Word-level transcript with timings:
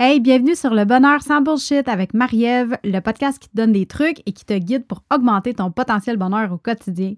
Hey, 0.00 0.20
bienvenue 0.20 0.54
sur 0.54 0.74
le 0.74 0.84
bonheur 0.84 1.22
sans 1.22 1.40
bullshit 1.40 1.88
avec 1.88 2.14
Marie-Ève, 2.14 2.78
le 2.84 3.00
podcast 3.00 3.36
qui 3.40 3.48
te 3.48 3.56
donne 3.56 3.72
des 3.72 3.84
trucs 3.84 4.20
et 4.26 4.32
qui 4.32 4.44
te 4.44 4.56
guide 4.56 4.86
pour 4.86 5.02
augmenter 5.12 5.54
ton 5.54 5.72
potentiel 5.72 6.16
bonheur 6.16 6.52
au 6.52 6.56
quotidien. 6.56 7.14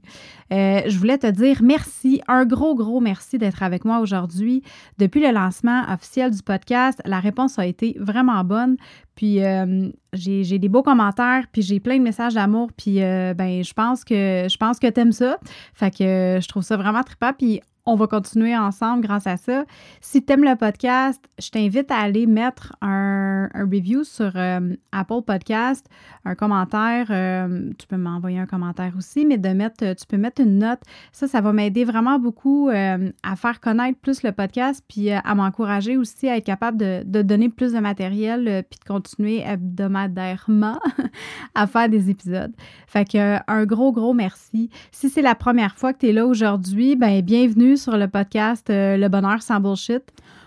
Euh, 0.50 0.80
je 0.86 0.98
voulais 0.98 1.18
te 1.18 1.26
dire 1.26 1.58
merci, 1.62 2.22
un 2.26 2.46
gros, 2.46 2.74
gros 2.74 3.00
merci 3.00 3.36
d'être 3.36 3.62
avec 3.62 3.84
moi 3.84 3.98
aujourd'hui. 3.98 4.62
Depuis 4.96 5.20
le 5.20 5.30
lancement 5.30 5.82
officiel 5.92 6.30
du 6.30 6.42
podcast, 6.42 7.02
la 7.04 7.20
réponse 7.20 7.58
a 7.58 7.66
été 7.66 7.98
vraiment 8.00 8.42
bonne. 8.44 8.78
Puis 9.14 9.44
euh, 9.44 9.90
j'ai 10.14 10.58
des 10.58 10.68
beaux 10.70 10.82
commentaires, 10.82 11.44
puis 11.52 11.60
j'ai 11.60 11.80
plein 11.80 11.98
de 11.98 12.02
messages 12.02 12.32
d'amour, 12.32 12.70
puis 12.74 13.02
euh, 13.02 13.34
ben 13.34 13.62
je 13.62 13.74
pense 13.74 14.04
que 14.04 14.46
je 14.48 14.56
pense 14.56 14.78
que 14.78 14.86
t'aimes 14.86 15.12
ça. 15.12 15.38
Fait 15.74 15.90
que 15.90 16.38
je 16.40 16.48
trouve 16.48 16.62
ça 16.62 16.78
vraiment 16.78 17.02
trippant. 17.02 17.34
Puis 17.36 17.60
on 17.90 17.96
va 17.96 18.06
continuer 18.06 18.56
ensemble 18.56 19.02
grâce 19.02 19.26
à 19.26 19.36
ça. 19.36 19.64
Si 20.00 20.24
tu 20.24 20.32
aimes 20.32 20.44
le 20.44 20.54
podcast, 20.54 21.20
je 21.40 21.50
t'invite 21.50 21.90
à 21.90 21.96
aller 21.96 22.26
mettre 22.26 22.76
un, 22.80 23.48
review 23.52 24.04
sur 24.04 24.30
euh, 24.36 24.76
Apple 24.92 25.22
Podcast, 25.26 25.86
un 26.24 26.36
commentaire. 26.36 27.08
Euh, 27.10 27.70
tu 27.78 27.88
peux 27.88 27.96
m'envoyer 27.96 28.38
un 28.38 28.46
commentaire 28.46 28.92
aussi, 28.96 29.26
mais 29.26 29.38
de 29.38 29.48
mettre, 29.48 29.94
tu 29.94 30.06
peux 30.06 30.18
mettre 30.18 30.40
une 30.40 30.58
note. 30.58 30.78
Ça, 31.10 31.26
ça 31.26 31.40
va 31.40 31.52
m'aider 31.52 31.84
vraiment 31.84 32.20
beaucoup 32.20 32.68
euh, 32.68 33.10
à 33.24 33.34
faire 33.34 33.58
connaître 33.58 33.98
plus 33.98 34.22
le 34.22 34.30
podcast, 34.30 34.84
puis 34.86 35.10
à 35.10 35.34
m'encourager 35.34 35.96
aussi 35.96 36.28
à 36.28 36.36
être 36.36 36.46
capable 36.46 36.78
de, 36.78 37.22
donner 37.22 37.48
plus 37.48 37.72
de 37.72 37.80
matériel, 37.80 38.64
puis 38.70 38.78
de 38.78 38.84
continuer 38.84 39.40
hebdomadairement 39.40 40.78
à 41.56 41.66
faire 41.66 41.88
des 41.88 42.08
épisodes. 42.08 42.52
Fait 42.86 43.04
que 43.04 43.38
un 43.50 43.64
gros, 43.64 43.90
gros 43.90 44.14
merci. 44.14 44.70
Si 44.92 45.10
c'est 45.10 45.22
la 45.22 45.34
première 45.34 45.74
fois 45.74 45.92
que 45.92 45.98
tu 45.98 46.10
es 46.10 46.12
là 46.12 46.24
aujourd'hui, 46.24 46.94
ben 46.94 47.20
bienvenue 47.20 47.76
sur 47.80 47.96
le 47.96 48.08
podcast 48.08 48.68
euh, 48.68 48.98
Le 48.98 49.08
Bonheur 49.08 49.40
sans 49.40 49.58
Bullshit. 49.58 50.02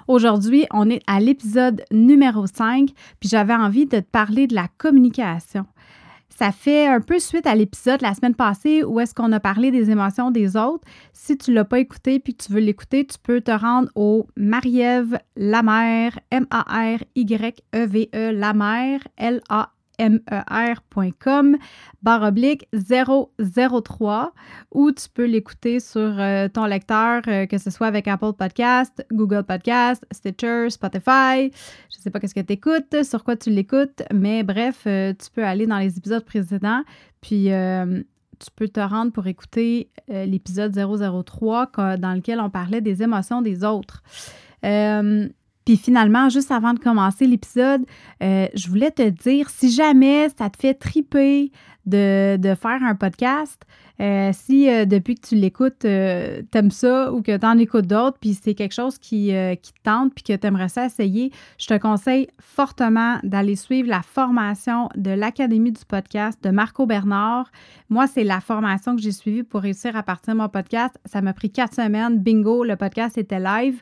Aujourd'hui, 0.07 0.67
on 0.71 0.87
est 0.89 1.01
à 1.07 1.19
l'épisode 1.19 1.83
numéro 1.91 2.45
5, 2.45 2.91
puis 3.19 3.27
j'avais 3.27 3.55
envie 3.55 3.87
de 3.87 3.99
te 3.99 4.05
parler 4.05 4.45
de 4.45 4.53
la 4.53 4.67
communication. 4.77 5.65
Ça 6.29 6.51
fait 6.51 6.85
un 6.85 7.01
peu 7.01 7.17
suite 7.17 7.47
à 7.47 7.55
l'épisode 7.55 8.03
la 8.03 8.13
semaine 8.13 8.35
passée 8.35 8.83
où 8.83 8.99
est-ce 8.99 9.15
qu'on 9.15 9.31
a 9.31 9.39
parlé 9.39 9.71
des 9.71 9.89
émotions 9.89 10.29
des 10.29 10.55
autres. 10.55 10.83
Si 11.11 11.35
tu 11.35 11.49
ne 11.49 11.55
l'as 11.55 11.65
pas 11.65 11.79
écouté 11.79 12.19
puis 12.19 12.35
que 12.35 12.43
tu 12.43 12.51
veux 12.51 12.59
l'écouter, 12.59 13.05
tu 13.05 13.17
peux 13.21 13.41
te 13.41 13.51
rendre 13.51 13.89
au 13.95 14.27
Marie-Ève 14.37 15.17
Lamère, 15.35 16.19
M-A-R-Y-E-V-E, 16.29 18.07
-E, 18.13 18.31
Lamère, 18.31 18.99
L-A 19.17 19.72
mer.com 19.99 21.57
barre 22.01 22.23
oblique 22.23 22.67
003 22.73 24.33
ou 24.71 24.91
tu 24.91 25.07
peux 25.13 25.25
l'écouter 25.25 25.79
sur 25.79 26.19
euh, 26.19 26.47
ton 26.47 26.65
lecteur, 26.65 27.21
euh, 27.27 27.45
que 27.45 27.57
ce 27.57 27.69
soit 27.69 27.87
avec 27.87 28.07
Apple 28.07 28.33
Podcast, 28.37 29.05
Google 29.11 29.43
Podcast, 29.43 30.05
Stitcher, 30.11 30.69
Spotify. 30.69 31.51
Je 31.89 31.97
ne 31.97 32.01
sais 32.01 32.09
pas 32.09 32.19
qu'est-ce 32.19 32.35
que 32.35 32.41
tu 32.41 32.53
écoutes, 32.53 33.03
sur 33.03 33.23
quoi 33.23 33.35
tu 33.35 33.49
l'écoutes, 33.49 34.03
mais 34.13 34.43
bref, 34.43 34.83
euh, 34.87 35.13
tu 35.13 35.29
peux 35.31 35.43
aller 35.43 35.67
dans 35.67 35.77
les 35.77 35.97
épisodes 35.97 36.25
précédents, 36.25 36.83
puis 37.21 37.49
tu 38.39 38.51
peux 38.55 38.67
te 38.67 38.79
rendre 38.79 39.13
pour 39.13 39.27
écouter 39.27 39.89
l'épisode 40.09 40.73
003 40.73 41.71
dans 41.97 42.13
lequel 42.13 42.41
on 42.41 42.49
parlait 42.49 42.81
des 42.81 43.01
émotions 43.01 43.41
des 43.41 43.63
autres. 43.63 44.03
Puis 45.65 45.77
finalement, 45.77 46.29
juste 46.29 46.51
avant 46.51 46.73
de 46.73 46.79
commencer 46.79 47.25
l'épisode, 47.25 47.85
euh, 48.21 48.47
je 48.53 48.67
voulais 48.67 48.91
te 48.91 49.07
dire, 49.07 49.49
si 49.49 49.71
jamais 49.71 50.27
ça 50.37 50.49
te 50.49 50.57
fait 50.57 50.73
triper 50.73 51.51
de, 51.85 52.37
de 52.37 52.55
faire 52.55 52.81
un 52.83 52.95
podcast, 52.95 53.65
euh, 54.01 54.31
si 54.33 54.69
euh, 54.69 54.85
depuis 54.85 55.15
que 55.15 55.27
tu 55.27 55.35
l'écoutes, 55.35 55.85
euh, 55.85 56.41
t'aimes 56.49 56.71
ça 56.71 57.13
ou 57.13 57.21
que 57.21 57.37
tu 57.37 57.45
en 57.45 57.57
écoutes 57.57 57.85
d'autres, 57.85 58.17
puis 58.19 58.33
c'est 58.33 58.55
quelque 58.55 58.73
chose 58.73 58.97
qui, 58.97 59.31
qui 59.61 59.73
te 59.73 59.79
tente, 59.83 60.13
puis 60.13 60.23
que 60.23 60.33
tu 60.33 60.47
aimerais 60.47 60.69
ça 60.69 60.85
essayer, 60.85 61.31
je 61.57 61.67
te 61.67 61.77
conseille 61.77 62.27
fortement 62.39 63.17
d'aller 63.23 63.55
suivre 63.55 63.87
la 63.89 64.01
formation 64.01 64.89
de 64.95 65.11
l'Académie 65.11 65.71
du 65.71 65.85
podcast 65.85 66.43
de 66.43 66.49
Marco 66.49 66.85
Bernard. 66.85 67.51
Moi, 67.89 68.07
c'est 68.07 68.23
la 68.23 68.41
formation 68.41 68.95
que 68.95 69.01
j'ai 69.01 69.11
suivie 69.11 69.43
pour 69.43 69.61
réussir 69.61 69.95
à 69.95 70.03
partir 70.03 70.33
de 70.33 70.39
mon 70.39 70.49
podcast. 70.49 70.97
Ça 71.05 71.21
m'a 71.21 71.33
pris 71.33 71.51
quatre 71.51 71.75
semaines. 71.75 72.17
Bingo, 72.17 72.63
le 72.63 72.75
podcast 72.75 73.17
était 73.17 73.39
live. 73.39 73.81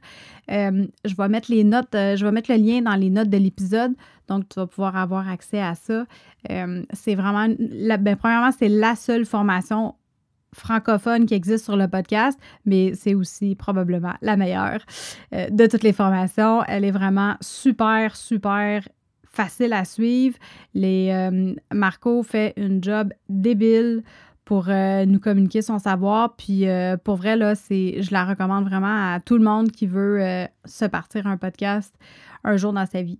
je 0.50 1.16
vais 1.16 1.30
mettre 1.30 1.52
les 1.52 1.64
notes, 1.64 1.94
je 1.94 2.24
vais 2.24 2.32
mettre 2.32 2.52
le 2.52 2.58
lien 2.58 2.82
dans 2.82 2.96
les 2.96 3.10
notes 3.10 3.30
de 3.30 3.38
l'épisode. 3.38 3.94
Donc, 4.28 4.50
tu 4.50 4.60
vas 4.60 4.68
pouvoir 4.68 4.96
avoir 4.96 5.28
accès 5.28 5.62
à 5.62 5.76
ça. 5.76 6.06
c'est 6.48 7.16
vraiment, 7.16 7.48
la, 7.60 7.98
ben, 7.98 8.16
premièrement, 8.16 8.52
c'est 8.52 8.70
la 8.70 8.96
seule 8.96 9.26
formation 9.26 9.96
francophone 10.54 11.26
qui 11.26 11.34
existe 11.34 11.66
sur 11.66 11.78
le 11.78 11.88
podcast, 11.88 12.40
mais 12.66 12.94
c'est 12.96 13.14
aussi 13.14 13.56
probablement 13.56 14.14
la 14.22 14.36
meilleure 14.36 14.82
euh, 15.34 15.50
de 15.50 15.66
toutes 15.66 15.84
les 15.84 15.94
formations. 15.94 16.64
Elle 16.66 16.86
est 16.86 16.92
vraiment 16.92 17.36
super, 17.42 18.16
super 18.16 18.88
facile 19.32 19.74
à 19.74 19.86
suivre. 19.86 20.38
Les, 20.74 21.10
euh, 21.12 21.54
Marco 21.74 22.22
fait 22.24 22.54
une 22.58 22.84
job 22.84 23.14
débile 23.30 24.04
pour 24.44 24.68
euh, 24.68 25.06
nous 25.06 25.20
communiquer 25.20 25.62
son 25.62 25.80
savoir. 25.80 26.36
Puis 26.36 26.66
pour 27.06 27.16
vrai, 27.16 27.38
là, 27.38 27.54
je 27.54 28.12
la 28.12 28.26
recommande 28.26 28.66
vraiment 28.66 29.14
à 29.14 29.20
tout 29.22 29.38
le 29.38 29.44
monde 29.44 29.72
qui 29.72 29.88
veut 29.88 30.46
se 30.66 30.86
partir 30.86 31.28
un 31.28 31.38
podcast 31.38 31.96
un 32.44 32.58
jour 32.58 32.74
dans 32.74 32.86
sa 32.86 33.04
vie. 33.04 33.20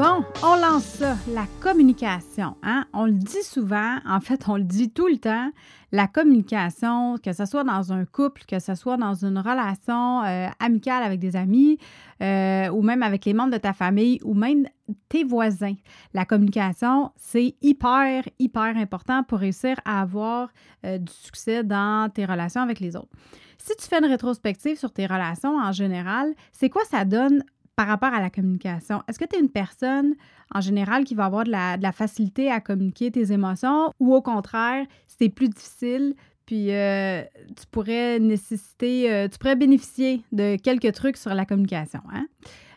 Bon, 0.00 0.24
on 0.42 0.56
lance 0.56 0.84
ça, 0.84 1.14
la 1.28 1.44
communication. 1.60 2.56
Hein? 2.62 2.86
On 2.94 3.04
le 3.04 3.12
dit 3.12 3.42
souvent, 3.42 3.98
en 4.06 4.20
fait, 4.20 4.48
on 4.48 4.56
le 4.56 4.62
dit 4.62 4.90
tout 4.90 5.08
le 5.08 5.18
temps. 5.18 5.50
La 5.92 6.06
communication, 6.06 7.18
que 7.18 7.34
ce 7.34 7.44
soit 7.44 7.64
dans 7.64 7.92
un 7.92 8.06
couple, 8.06 8.44
que 8.48 8.60
ce 8.60 8.74
soit 8.74 8.96
dans 8.96 9.12
une 9.12 9.36
relation 9.36 10.24
euh, 10.24 10.46
amicale 10.58 11.02
avec 11.02 11.20
des 11.20 11.36
amis, 11.36 11.76
euh, 12.22 12.70
ou 12.70 12.80
même 12.80 13.02
avec 13.02 13.26
les 13.26 13.34
membres 13.34 13.52
de 13.52 13.58
ta 13.58 13.74
famille, 13.74 14.18
ou 14.24 14.32
même 14.32 14.66
tes 15.10 15.22
voisins. 15.22 15.74
La 16.14 16.24
communication, 16.24 17.12
c'est 17.16 17.54
hyper, 17.60 18.24
hyper 18.38 18.78
important 18.78 19.22
pour 19.22 19.40
réussir 19.40 19.76
à 19.84 20.00
avoir 20.00 20.48
euh, 20.86 20.96
du 20.96 21.12
succès 21.12 21.62
dans 21.62 22.10
tes 22.10 22.24
relations 22.24 22.62
avec 22.62 22.80
les 22.80 22.96
autres. 22.96 23.10
Si 23.58 23.76
tu 23.76 23.86
fais 23.86 23.98
une 23.98 24.10
rétrospective 24.10 24.78
sur 24.78 24.94
tes 24.94 25.04
relations 25.04 25.58
en 25.58 25.72
général, 25.72 26.32
c'est 26.52 26.70
quoi 26.70 26.84
ça 26.90 27.04
donne 27.04 27.44
par 27.80 27.88
rapport 27.88 28.12
à 28.12 28.20
la 28.20 28.28
communication, 28.28 29.02
est-ce 29.08 29.18
que 29.18 29.24
tu 29.24 29.36
es 29.36 29.40
une 29.40 29.48
personne 29.48 30.14
en 30.54 30.60
général 30.60 31.04
qui 31.04 31.14
va 31.14 31.24
avoir 31.24 31.44
de 31.44 31.50
la, 31.50 31.92
facilité 31.92 32.50
à 32.50 32.60
communiquer 32.60 33.10
tes 33.10 33.32
émotions 33.32 33.90
ou 33.98 34.14
au 34.14 34.20
contraire, 34.20 34.84
c'est 35.06 35.30
plus 35.30 35.48
difficile, 35.48 36.14
puis 36.44 36.74
euh, 36.74 37.22
tu 37.56 37.66
pourrais 37.70 38.18
nécessiter, 38.18 39.10
euh, 39.10 39.28
tu 39.28 39.38
pourrais 39.38 39.56
bénéficier 39.56 40.22
de 40.30 40.56
quelques 40.56 40.92
trucs 40.92 41.16
sur 41.16 41.32
la 41.32 41.46
communication. 41.46 42.00
Hein? 42.12 42.26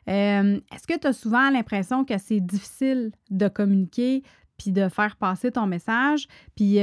Euh, 0.08 0.62
est-ce 0.74 0.88
que 0.88 0.98
tu 0.98 1.06
as 1.06 1.12
souvent 1.12 1.50
l'impression 1.50 2.06
que 2.06 2.18
c'est 2.18 2.40
difficile 2.40 3.12
de 3.30 3.50
communiquer 3.50 4.24
puis 4.58 4.72
de 4.72 4.88
faire 4.88 5.18
passer 5.18 5.52
ton 5.52 5.68
message? 5.68 6.30
Puis 6.56 6.78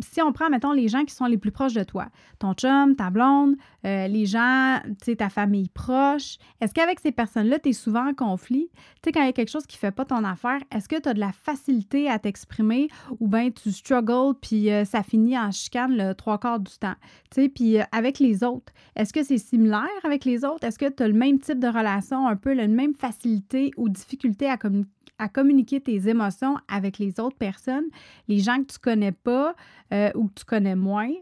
si 0.00 0.22
on 0.22 0.32
prend, 0.32 0.48
mettons, 0.48 0.72
les 0.72 0.88
gens 0.88 1.04
qui 1.04 1.14
sont 1.14 1.26
les 1.26 1.36
plus 1.36 1.52
proches 1.52 1.74
de 1.74 1.84
toi, 1.84 2.06
ton 2.38 2.54
chum, 2.54 2.96
ta 2.96 3.10
blonde, 3.10 3.56
euh, 3.84 4.08
les 4.08 4.26
gens, 4.26 4.78
tu 4.84 5.06
sais, 5.06 5.16
ta 5.16 5.28
famille 5.28 5.68
proche, 5.68 6.38
est-ce 6.60 6.72
qu'avec 6.72 7.00
ces 7.00 7.12
personnes-là, 7.12 7.58
tu 7.58 7.70
es 7.70 7.72
souvent 7.72 8.08
en 8.08 8.14
conflit? 8.14 8.68
Tu 8.72 9.00
sais, 9.04 9.12
quand 9.12 9.20
il 9.20 9.26
y 9.26 9.28
a 9.28 9.32
quelque 9.32 9.50
chose 9.50 9.66
qui 9.66 9.76
ne 9.76 9.80
fait 9.80 9.90
pas 9.90 10.04
ton 10.04 10.24
affaire, 10.24 10.60
est-ce 10.74 10.88
que 10.88 11.00
tu 11.00 11.08
as 11.08 11.14
de 11.14 11.20
la 11.20 11.32
facilité 11.32 12.08
à 12.08 12.18
t'exprimer 12.18 12.88
ou 13.20 13.28
bien 13.28 13.50
tu 13.50 13.72
struggles 13.72 14.34
puis 14.40 14.70
euh, 14.70 14.84
ça 14.84 15.02
finit 15.02 15.38
en 15.38 15.50
chicane 15.50 15.96
le 15.96 16.14
trois 16.14 16.38
quarts 16.38 16.60
du 16.60 16.72
temps? 16.78 16.96
Tu 17.30 17.42
sais, 17.42 17.48
puis 17.48 17.78
avec 17.90 18.18
les 18.18 18.44
autres, 18.44 18.72
est-ce 18.96 19.12
que 19.12 19.22
c'est 19.22 19.38
similaire 19.38 19.88
avec 20.04 20.24
les 20.24 20.44
autres? 20.44 20.64
Est-ce 20.64 20.78
que 20.78 20.88
tu 20.88 21.02
as 21.02 21.08
le 21.08 21.14
même 21.14 21.38
type 21.38 21.58
de 21.58 21.68
relation, 21.68 22.26
un 22.28 22.36
peu 22.36 22.52
la 22.52 22.68
même 22.68 22.94
facilité 22.94 23.72
ou 23.76 23.88
difficulté 23.88 24.48
à 24.48 24.56
communiquer? 24.56 24.90
à 25.22 25.28
communiquer 25.28 25.80
tes 25.80 26.08
émotions 26.08 26.56
avec 26.68 26.98
les 26.98 27.20
autres 27.20 27.36
personnes, 27.36 27.84
les 28.26 28.38
gens 28.40 28.58
que 28.58 28.72
tu 28.72 28.78
connais 28.78 29.12
pas 29.12 29.54
euh, 29.92 30.10
ou 30.16 30.26
que 30.26 30.34
tu 30.34 30.44
connais 30.44 30.74
moins? 30.74 31.12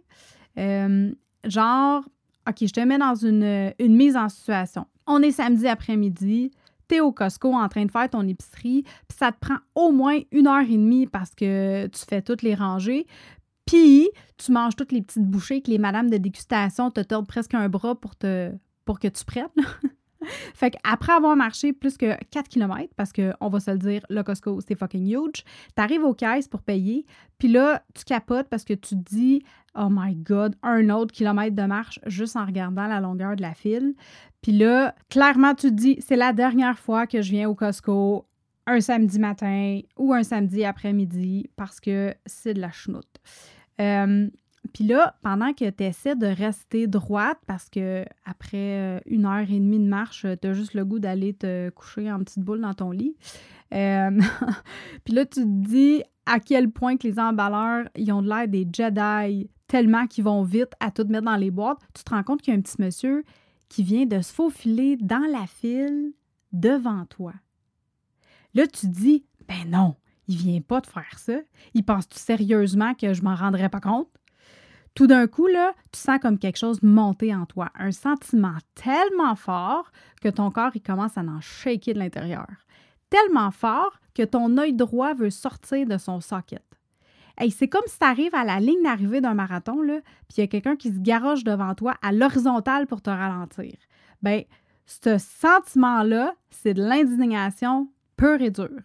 Euh, 0.59 1.13
genre, 1.45 2.09
OK, 2.51 2.67
je 2.67 2.73
te 2.73 2.81
mets 2.81 2.99
dans 2.99 3.15
une, 3.15 3.73
une 3.79 3.97
mise 3.97 4.17
en 4.17 4.29
situation. 4.29 4.87
On 5.07 5.23
est 5.23 5.31
samedi 5.31 5.67
après-midi, 5.67 6.51
tu 6.89 6.97
es 6.97 7.01
au 7.01 7.13
Costco 7.13 7.53
en 7.53 7.69
train 7.69 7.85
de 7.85 7.91
faire 7.91 8.11
ton 8.11 8.27
épicerie, 8.27 8.83
puis 8.83 9.19
ça 9.19 9.33
te 9.33 9.39
prend 9.39 9.59
au 9.75 9.93
moins 9.93 10.19
une 10.33 10.47
heure 10.47 10.63
et 10.63 10.77
demie 10.77 11.07
parce 11.07 11.31
que 11.35 11.87
tu 11.87 12.01
fais 12.09 12.23
toutes 12.23 12.43
les 12.43 12.55
rangées. 12.55 13.07
Puis, 13.67 14.09
tu 14.37 14.51
manges 14.51 14.75
toutes 14.75 14.91
les 14.91 15.03
petites 15.03 15.25
bouchées 15.25 15.63
que 15.63 15.71
les 15.71 15.79
madames 15.79 16.11
de 16.11 16.17
dégustation 16.17 16.91
te 16.91 17.01
tordent 17.01 17.29
presque 17.29 17.55
un 17.55 17.69
bras 17.69 17.95
pour, 17.95 18.17
te, 18.17 18.53
pour 18.85 18.99
que 18.99 19.09
tu 19.09 19.25
prennes. 19.25 19.47
fait 20.55 20.71
qu'après 20.73 21.13
avoir 21.13 21.37
marché 21.37 21.73
plus 21.73 21.97
que 21.97 22.17
4 22.31 22.49
km, 22.49 22.93
parce 22.97 23.13
qu'on 23.13 23.49
va 23.49 23.61
se 23.61 23.71
le 23.71 23.79
dire, 23.79 24.03
le 24.09 24.23
Costco, 24.23 24.61
c'est 24.61 24.75
fucking 24.75 25.07
huge, 25.07 25.45
t'arrives 25.75 26.05
aux 26.05 26.15
caisses 26.15 26.49
pour 26.49 26.63
payer, 26.63 27.07
puis 27.39 27.49
là, 27.49 27.83
tu 27.95 28.05
capotes 28.05 28.49
parce 28.49 28.65
que 28.65 28.75
tu 28.75 28.97
te 28.97 29.15
dis, 29.15 29.43
oh 29.75 29.89
my 29.91 30.15
God, 30.15 30.57
un 30.63 30.91
autre 30.91 31.13
kilomètre 31.13 31.57
de 31.57 31.63
marche 31.63 32.01
juste 32.07 32.37
en 32.37 32.45
regardant 32.45 32.87
la 32.87 33.01
longueur 33.01 33.37
de 33.37 33.43
la 33.43 33.55
file. 33.55 33.95
Puis 34.43 34.53
là, 34.53 34.95
clairement, 35.09 35.55
tu 35.55 35.69
te 35.69 35.75
dis, 35.75 35.97
c'est 36.01 36.17
la 36.17 36.33
dernière 36.33 36.79
fois 36.79 37.07
que 37.07 37.23
je 37.23 37.31
viens 37.31 37.49
au 37.49 37.55
Costco 37.55 38.27
un 38.67 38.81
samedi 38.81 39.19
matin 39.19 39.81
ou 39.97 40.13
un 40.13 40.23
samedi 40.23 40.65
après-midi 40.65 41.51
parce 41.57 41.81
que 41.81 42.15
c'est 42.27 42.55
de 42.55 42.61
la 42.61 42.71
chenoute. 42.71 43.21
Euh, 43.81 44.29
puis 44.73 44.85
là, 44.85 45.17
pendant 45.23 45.53
que 45.53 45.69
tu 45.71 45.85
essaies 45.85 46.17
de 46.17 46.27
rester 46.27 46.87
droite, 46.87 47.39
parce 47.47 47.69
que 47.69 48.05
après 48.25 48.99
euh, 48.99 49.01
une 49.07 49.25
heure 49.25 49.51
et 49.51 49.59
demie 49.59 49.79
de 49.79 49.89
marche, 49.89 50.27
tu 50.41 50.49
as 50.49 50.53
juste 50.53 50.75
le 50.75 50.85
goût 50.85 50.99
d'aller 50.99 51.35
te 51.35 51.71
coucher 51.71 52.11
en 52.11 52.19
petite 52.19 52.41
boule 52.41 52.61
dans 52.61 52.75
ton 52.75 52.91
lit. 52.91 53.17
Euh, 53.73 54.21
puis 55.05 55.15
là, 55.15 55.25
tu 55.25 55.41
te 55.41 55.69
dis 55.69 56.03
à 56.27 56.41
quel 56.41 56.71
point 56.71 56.97
que 56.97 57.07
les 57.09 57.19
emballeurs, 57.19 57.89
ils 57.97 58.13
ont 58.13 58.23
de 58.23 58.29
l'air 58.29 58.47
des 58.47 58.67
Jedi 58.71 59.51
tellement 59.67 60.07
qu'ils 60.07 60.25
vont 60.25 60.43
vite 60.43 60.73
à 60.81 60.91
tout 60.91 61.05
mettre 61.05 61.25
dans 61.25 61.37
les 61.37 61.51
boîtes. 61.51 61.81
Tu 61.95 62.05
te 62.05 62.11
rends 62.11 62.23
compte 62.23 62.43
qu'il 62.43 62.53
y 62.53 62.57
a 62.57 62.59
un 62.59 62.63
petit 62.63 62.81
monsieur 62.81 63.25
qui 63.69 63.83
vient 63.83 64.05
de 64.05 64.21
se 64.21 64.33
faufiler 64.33 64.97
dans 64.97 65.27
la 65.31 65.47
file 65.47 66.13
devant 66.53 67.07
toi. 67.07 67.33
Là, 68.55 68.67
tu 68.67 68.87
te 68.89 68.93
dis, 68.93 69.25
ben 69.49 69.69
non, 69.69 69.95
il 70.27 70.37
vient 70.37 70.61
pas 70.61 70.81
de 70.81 70.87
faire 70.87 71.19
ça. 71.19 71.39
Il 71.75 71.85
pense 71.85 72.09
tout 72.09 72.19
sérieusement 72.19 72.95
que 72.95 73.15
je 73.15 73.23
m'en 73.23 73.35
rendrais 73.35 73.69
pas 73.69 73.81
compte? 73.81 74.09
Tout 74.95 75.07
d'un 75.07 75.27
coup, 75.27 75.47
là, 75.47 75.73
tu 75.93 76.01
sens 76.01 76.19
comme 76.21 76.39
quelque 76.39 76.59
chose 76.59 76.83
monter 76.83 77.35
en 77.35 77.47
toi, 77.47 77.71
un 77.79 77.93
sentiment 77.93 78.57
tellement 78.75 79.37
fort 79.37 79.91
que 80.21 80.29
ton 80.29 80.51
corps 80.51 80.73
il 80.75 80.83
commence 80.83 81.17
à 81.17 81.23
en 81.23 81.41
shaker 81.41 81.95
de 81.95 82.01
l'intérieur. 82.01 82.49
Tellement 83.09 83.51
fort 83.51 84.01
que 84.15 84.23
ton 84.23 84.59
œil 84.59 84.73
droit 84.73 85.15
veut 85.15 85.31
sortir 85.31 85.87
de 85.87 85.97
son 85.97 86.21
socket. 86.21 86.65
Hey, 87.39 87.51
c'est 87.51 87.69
comme 87.69 87.87
si 87.87 87.99
tu 87.99 88.05
arrives 88.05 88.35
à 88.35 88.45
la 88.45 88.61
ligne 88.61 88.83
d'arrivée 88.83 89.21
d'un 89.21 89.35
marathon, 89.35 89.81
puis 89.83 90.37
il 90.37 90.41
y 90.41 90.43
a 90.43 90.47
quelqu'un 90.47 90.77
qui 90.77 90.93
se 90.93 90.99
garoche 90.99 91.45
devant 91.45 91.75
toi 91.75 91.95
à 92.03 92.13
l'horizontale 92.13 92.87
pour 92.87 93.01
te 93.01 93.09
ralentir. 93.09 93.75
Bien, 94.21 94.43
ce 94.85 95.17
sentiment-là, 95.19 96.35
c'est 96.51 96.75
de 96.75 96.83
l'indignation 96.83 97.89
pure 98.17 98.43
et 98.43 98.51
dure. 98.51 98.83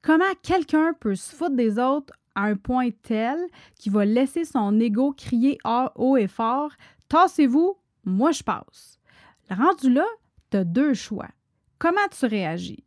Comment 0.00 0.24
quelqu'un 0.42 0.94
peut 0.98 1.14
se 1.14 1.34
foutre 1.34 1.54
des 1.54 1.78
autres 1.78 2.14
à 2.34 2.42
un 2.42 2.56
point 2.56 2.90
tel 3.02 3.38
qu'il 3.78 3.92
va 3.92 4.04
laisser 4.04 4.44
son 4.44 4.78
ego 4.80 5.12
crier 5.12 5.58
haut 5.96 6.16
et 6.16 6.28
fort 6.28 6.72
Tassez-vous, 7.08 7.76
moi 8.04 8.32
je 8.32 8.42
passe. 8.42 8.98
Rendu 9.50 9.92
là, 9.92 10.06
tu 10.50 10.56
as 10.56 10.64
deux 10.64 10.94
choix. 10.94 11.28
Comment 11.78 12.08
tu 12.10 12.26
réagis? 12.26 12.84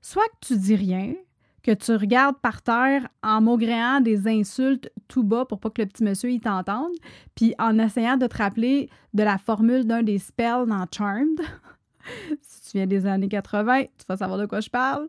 Soit 0.00 0.24
que 0.24 0.46
tu 0.46 0.56
dis 0.56 0.76
rien, 0.76 1.14
que 1.62 1.72
tu 1.72 1.94
regardes 1.94 2.38
par 2.40 2.62
terre 2.62 3.08
en 3.22 3.42
maugréant 3.42 4.00
des 4.00 4.26
insultes 4.26 4.90
tout 5.06 5.22
bas 5.22 5.44
pour 5.44 5.60
pas 5.60 5.68
que 5.70 5.82
le 5.82 5.88
petit 5.88 6.04
monsieur 6.04 6.30
il 6.30 6.40
t'entende, 6.40 6.92
puis 7.34 7.54
en 7.58 7.78
essayant 7.78 8.16
de 8.16 8.26
te 8.26 8.38
rappeler 8.38 8.88
de 9.12 9.22
la 9.22 9.36
formule 9.36 9.84
d'un 9.84 10.02
des 10.02 10.18
spells 10.18 10.66
dans 10.66 10.86
Charmed. 10.90 11.40
si 12.42 12.62
tu 12.62 12.78
viens 12.78 12.86
des 12.86 13.06
années 13.06 13.28
80, 13.28 13.84
tu 13.84 14.04
vas 14.08 14.16
savoir 14.16 14.38
de 14.38 14.46
quoi 14.46 14.60
je 14.60 14.70
parle 14.70 15.08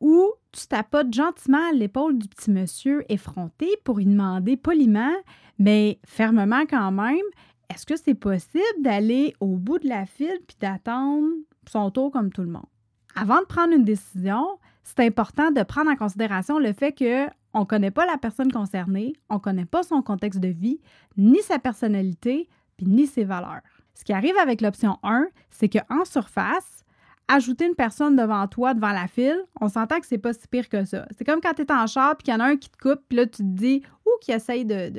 ou 0.00 0.32
tu 0.52 0.66
tapotes 0.66 1.12
gentiment 1.12 1.68
à 1.68 1.72
l'épaule 1.72 2.18
du 2.18 2.26
petit 2.26 2.50
monsieur 2.50 3.04
effronté 3.12 3.68
pour 3.84 3.98
lui 3.98 4.06
demander 4.06 4.56
poliment, 4.56 5.14
mais 5.58 6.00
fermement 6.06 6.64
quand 6.68 6.90
même, 6.90 7.24
est-ce 7.72 7.86
que 7.86 7.96
c'est 7.96 8.14
possible 8.14 8.62
d'aller 8.80 9.34
au 9.40 9.56
bout 9.56 9.78
de 9.78 9.88
la 9.88 10.06
file 10.06 10.40
puis 10.46 10.56
d'attendre 10.58 11.28
son 11.70 11.90
tour 11.90 12.10
comme 12.10 12.32
tout 12.32 12.42
le 12.42 12.50
monde? 12.50 12.66
Avant 13.14 13.40
de 13.40 13.46
prendre 13.46 13.74
une 13.74 13.84
décision, 13.84 14.44
c'est 14.82 15.00
important 15.00 15.50
de 15.50 15.62
prendre 15.62 15.90
en 15.90 15.96
considération 15.96 16.58
le 16.58 16.72
fait 16.72 16.92
que 16.92 17.26
on 17.52 17.60
ne 17.60 17.64
connaît 17.64 17.90
pas 17.90 18.06
la 18.06 18.16
personne 18.16 18.50
concernée, 18.50 19.12
on 19.28 19.34
ne 19.34 19.40
connaît 19.40 19.66
pas 19.66 19.82
son 19.82 20.02
contexte 20.02 20.40
de 20.40 20.48
vie, 20.48 20.80
ni 21.16 21.42
sa 21.42 21.58
personnalité, 21.58 22.48
puis 22.76 22.86
ni 22.86 23.06
ses 23.06 23.24
valeurs. 23.24 23.60
Ce 23.94 24.04
qui 24.04 24.12
arrive 24.12 24.36
avec 24.40 24.60
l'option 24.60 24.98
1, 25.02 25.26
c'est 25.50 25.68
qu'en 25.68 26.04
surface, 26.04 26.84
ajouter 27.28 27.66
une 27.66 27.74
personne 27.74 28.16
devant 28.16 28.46
toi, 28.48 28.74
devant 28.74 28.92
la 28.92 29.06
file, 29.06 29.40
on 29.60 29.68
s'entend 29.68 30.00
que 30.00 30.06
c'est 30.06 30.18
pas 30.18 30.32
si 30.32 30.48
pire 30.48 30.68
que 30.68 30.84
ça. 30.84 31.06
C'est 31.16 31.24
comme 31.24 31.40
quand 31.40 31.54
tu 31.54 31.62
es 31.62 31.72
en 31.72 31.86
char 31.86 32.16
puis 32.16 32.24
qu'il 32.24 32.34
y 32.34 32.36
en 32.36 32.40
a 32.40 32.46
un 32.46 32.56
qui 32.56 32.70
te 32.70 32.78
coupe, 32.78 33.00
puis 33.08 33.16
là, 33.16 33.26
tu 33.26 33.38
te 33.38 33.42
dis, 33.42 33.82
ou 34.04 34.10
qui 34.20 34.32
essaye 34.32 34.64
de, 34.64 34.92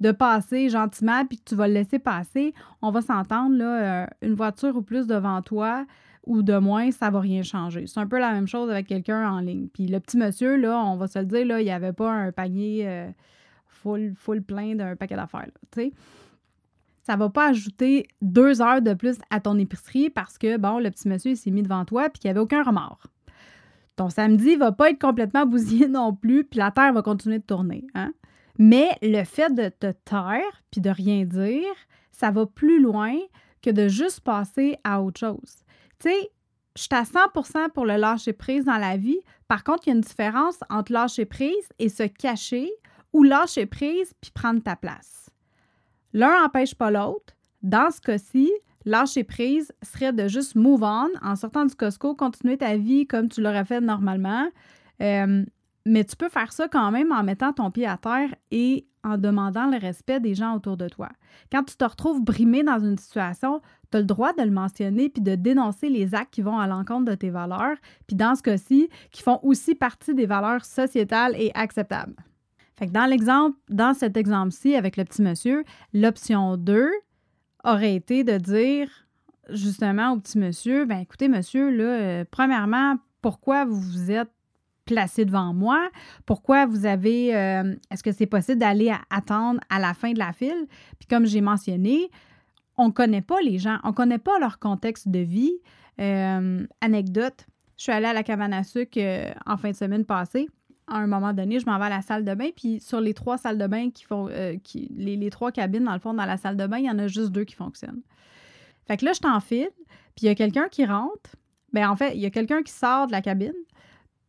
de, 0.00 0.12
passer 0.12 0.70
gentiment, 0.70 1.26
puis 1.26 1.38
tu 1.44 1.54
vas 1.54 1.68
le 1.68 1.74
laisser 1.74 1.98
passer. 1.98 2.54
On 2.80 2.90
va 2.90 3.02
s'entendre, 3.02 3.56
là, 3.56 4.02
euh, 4.02 4.06
une 4.22 4.34
voiture 4.34 4.76
ou 4.76 4.82
plus 4.82 5.06
devant 5.06 5.42
toi 5.42 5.84
ou 6.26 6.42
de 6.42 6.58
moins, 6.58 6.90
ça 6.90 7.08
va 7.10 7.20
rien 7.20 7.42
changer. 7.42 7.86
C'est 7.86 8.00
un 8.00 8.06
peu 8.06 8.18
la 8.18 8.32
même 8.32 8.46
chose 8.46 8.70
avec 8.70 8.86
quelqu'un 8.86 9.30
en 9.30 9.40
ligne. 9.40 9.68
Puis 9.68 9.86
le 9.88 9.98
petit 9.98 10.18
monsieur, 10.18 10.56
là, 10.56 10.78
on 10.84 10.96
va 10.96 11.06
se 11.06 11.18
le 11.18 11.24
dire, 11.24 11.46
là, 11.46 11.60
il 11.60 11.64
n'y 11.64 11.70
avait 11.70 11.94
pas 11.94 12.10
un 12.10 12.32
panier 12.32 12.86
euh, 12.86 13.08
full, 13.66 14.12
full 14.14 14.42
plein 14.42 14.74
d'un 14.74 14.94
paquet 14.94 15.16
d'affaires, 15.16 15.48
tu 15.72 15.80
sais 15.80 15.92
ça 17.08 17.16
va 17.16 17.30
pas 17.30 17.48
ajouter 17.48 18.06
deux 18.20 18.60
heures 18.60 18.82
de 18.82 18.92
plus 18.92 19.16
à 19.30 19.40
ton 19.40 19.58
épicerie 19.58 20.10
parce 20.10 20.36
que, 20.36 20.58
bon, 20.58 20.78
le 20.78 20.90
petit 20.90 21.08
monsieur 21.08 21.34
s'est 21.34 21.50
mis 21.50 21.62
devant 21.62 21.86
toi 21.86 22.10
puis 22.10 22.20
qu'il 22.20 22.28
n'y 22.28 22.32
avait 22.32 22.40
aucun 22.40 22.62
remords. 22.62 23.06
Ton 23.96 24.10
samedi 24.10 24.56
va 24.56 24.72
pas 24.72 24.90
être 24.90 25.00
complètement 25.00 25.46
bousillé 25.46 25.88
non 25.88 26.14
plus, 26.14 26.44
puis 26.44 26.58
la 26.58 26.70
terre 26.70 26.92
va 26.92 27.00
continuer 27.00 27.38
de 27.38 27.44
tourner. 27.44 27.86
Hein? 27.94 28.12
Mais 28.58 28.90
le 29.00 29.24
fait 29.24 29.54
de 29.54 29.70
te 29.70 29.90
taire 30.04 30.62
puis 30.70 30.82
de 30.82 30.90
rien 30.90 31.24
dire, 31.24 31.72
ça 32.12 32.30
va 32.30 32.44
plus 32.44 32.78
loin 32.78 33.14
que 33.62 33.70
de 33.70 33.88
juste 33.88 34.20
passer 34.20 34.76
à 34.84 35.00
autre 35.00 35.18
chose. 35.20 35.64
Tu 36.00 36.10
sais, 36.10 36.30
je 36.76 36.82
suis 36.82 36.94
à 36.94 37.04
100% 37.04 37.70
pour 37.70 37.86
le 37.86 37.96
lâcher 37.96 38.34
prise 38.34 38.66
dans 38.66 38.76
la 38.76 38.98
vie. 38.98 39.20
Par 39.48 39.64
contre, 39.64 39.84
il 39.86 39.90
y 39.90 39.92
a 39.92 39.96
une 39.96 40.02
différence 40.02 40.58
entre 40.68 40.92
lâcher 40.92 41.24
prise 41.24 41.68
et 41.78 41.88
se 41.88 42.02
cacher 42.02 42.70
ou 43.14 43.22
lâcher 43.22 43.64
prise 43.64 44.12
puis 44.20 44.30
prendre 44.30 44.62
ta 44.62 44.76
place. 44.76 45.27
L'un 46.12 46.42
n'empêche 46.42 46.74
pas 46.74 46.90
l'autre. 46.90 47.34
Dans 47.62 47.90
ce 47.90 48.00
cas-ci, 48.00 48.50
lâcher 48.84 49.24
prise 49.24 49.72
serait 49.82 50.12
de 50.12 50.28
juste 50.28 50.54
move 50.54 50.82
on 50.82 51.08
en 51.22 51.36
sortant 51.36 51.66
du 51.66 51.74
Costco, 51.74 52.14
continuer 52.14 52.56
ta 52.56 52.76
vie 52.76 53.06
comme 53.06 53.28
tu 53.28 53.40
l'aurais 53.40 53.64
fait 53.64 53.80
normalement. 53.80 54.48
Euh, 55.02 55.44
mais 55.86 56.04
tu 56.04 56.16
peux 56.16 56.28
faire 56.28 56.52
ça 56.52 56.68
quand 56.68 56.90
même 56.90 57.12
en 57.12 57.22
mettant 57.22 57.52
ton 57.52 57.70
pied 57.70 57.86
à 57.86 57.96
terre 57.96 58.34
et 58.50 58.86
en 59.04 59.16
demandant 59.16 59.70
le 59.70 59.78
respect 59.78 60.20
des 60.20 60.34
gens 60.34 60.54
autour 60.54 60.76
de 60.76 60.88
toi. 60.88 61.08
Quand 61.50 61.62
tu 61.64 61.76
te 61.76 61.84
retrouves 61.84 62.22
brimé 62.22 62.62
dans 62.62 62.78
une 62.78 62.98
situation, 62.98 63.62
tu 63.90 63.96
as 63.96 64.00
le 64.00 64.06
droit 64.06 64.32
de 64.32 64.42
le 64.42 64.50
mentionner 64.50 65.08
puis 65.08 65.22
de 65.22 65.34
dénoncer 65.34 65.88
les 65.88 66.14
actes 66.14 66.32
qui 66.32 66.42
vont 66.42 66.58
à 66.58 66.66
l'encontre 66.66 67.10
de 67.10 67.14
tes 67.14 67.30
valeurs, 67.30 67.76
puis 68.06 68.16
dans 68.16 68.34
ce 68.34 68.42
cas-ci, 68.42 68.90
qui 69.12 69.22
font 69.22 69.40
aussi 69.42 69.74
partie 69.74 70.14
des 70.14 70.26
valeurs 70.26 70.64
sociétales 70.64 71.34
et 71.38 71.50
acceptables. 71.54 72.16
Fait 72.78 72.86
que 72.86 72.92
dans 72.92 73.06
l'exemple, 73.06 73.58
dans 73.68 73.92
cet 73.92 74.16
exemple-ci, 74.16 74.76
avec 74.76 74.96
le 74.96 75.04
petit 75.04 75.20
monsieur, 75.20 75.64
l'option 75.92 76.56
2 76.56 76.88
aurait 77.64 77.96
été 77.96 78.22
de 78.22 78.38
dire 78.38 78.88
justement 79.50 80.12
au 80.12 80.20
petit 80.20 80.38
monsieur, 80.38 80.84
ben 80.84 81.00
écoutez, 81.00 81.26
monsieur, 81.26 81.70
là, 81.70 81.84
euh, 81.84 82.24
premièrement, 82.30 82.94
pourquoi 83.20 83.64
vous 83.64 83.80
vous 83.80 84.12
êtes 84.12 84.30
placé 84.84 85.24
devant 85.24 85.52
moi? 85.52 85.90
Pourquoi 86.24 86.66
vous 86.66 86.86
avez 86.86 87.34
euh, 87.34 87.74
est-ce 87.90 88.04
que 88.04 88.12
c'est 88.12 88.26
possible 88.26 88.60
d'aller 88.60 88.92
attendre 89.10 89.58
à 89.70 89.80
la 89.80 89.92
fin 89.92 90.12
de 90.12 90.18
la 90.20 90.32
file? 90.32 90.68
Puis 91.00 91.08
comme 91.08 91.26
j'ai 91.26 91.40
mentionné, 91.40 92.08
on 92.76 92.86
ne 92.86 92.92
connaît 92.92 93.22
pas 93.22 93.40
les 93.40 93.58
gens, 93.58 93.78
on 93.82 93.88
ne 93.88 93.94
connaît 93.94 94.18
pas 94.18 94.38
leur 94.38 94.60
contexte 94.60 95.08
de 95.08 95.18
vie. 95.18 95.58
Euh, 96.00 96.64
anecdote, 96.80 97.44
je 97.76 97.82
suis 97.82 97.92
allée 97.92 98.06
à 98.06 98.12
la 98.12 98.22
cabane 98.22 98.52
à 98.52 98.62
sucre 98.62 99.00
en 99.46 99.56
fin 99.56 99.72
de 99.72 99.76
semaine 99.76 100.04
passée 100.04 100.48
à 100.88 100.98
un 100.98 101.06
moment 101.06 101.32
donné, 101.32 101.60
je 101.60 101.66
m'en 101.66 101.78
vais 101.78 101.86
à 101.86 101.90
la 101.90 102.02
salle 102.02 102.24
de 102.24 102.34
bain, 102.34 102.48
puis 102.54 102.80
sur 102.80 103.00
les 103.00 103.14
trois 103.14 103.38
salles 103.38 103.58
de 103.58 103.66
bain 103.66 103.90
qui 103.90 104.04
font, 104.04 104.28
euh, 104.30 104.56
les, 104.90 105.30
trois 105.30 105.52
cabines, 105.52 105.84
dans 105.84 105.92
le 105.92 105.98
fond, 105.98 106.14
dans 106.14 106.24
la 106.24 106.36
salle 106.36 106.56
de 106.56 106.66
bain, 106.66 106.78
il 106.78 106.86
y 106.86 106.90
en 106.90 106.98
a 106.98 107.06
juste 107.06 107.30
deux 107.30 107.44
qui 107.44 107.54
fonctionnent. 107.54 108.02
Fait 108.86 108.96
que 108.96 109.04
là, 109.04 109.12
je 109.12 109.20
t'enfile, 109.20 109.70
puis 110.16 110.24
il 110.24 110.26
y 110.26 110.28
a 110.28 110.34
quelqu'un 110.34 110.68
qui 110.68 110.84
rentre. 110.84 111.36
Bien, 111.72 111.90
en 111.90 111.96
fait, 111.96 112.14
il 112.14 112.20
y 112.20 112.26
a 112.26 112.30
quelqu'un 112.30 112.62
qui 112.62 112.72
sort 112.72 113.06
de 113.06 113.12
la 113.12 113.20
cabine, 113.20 113.52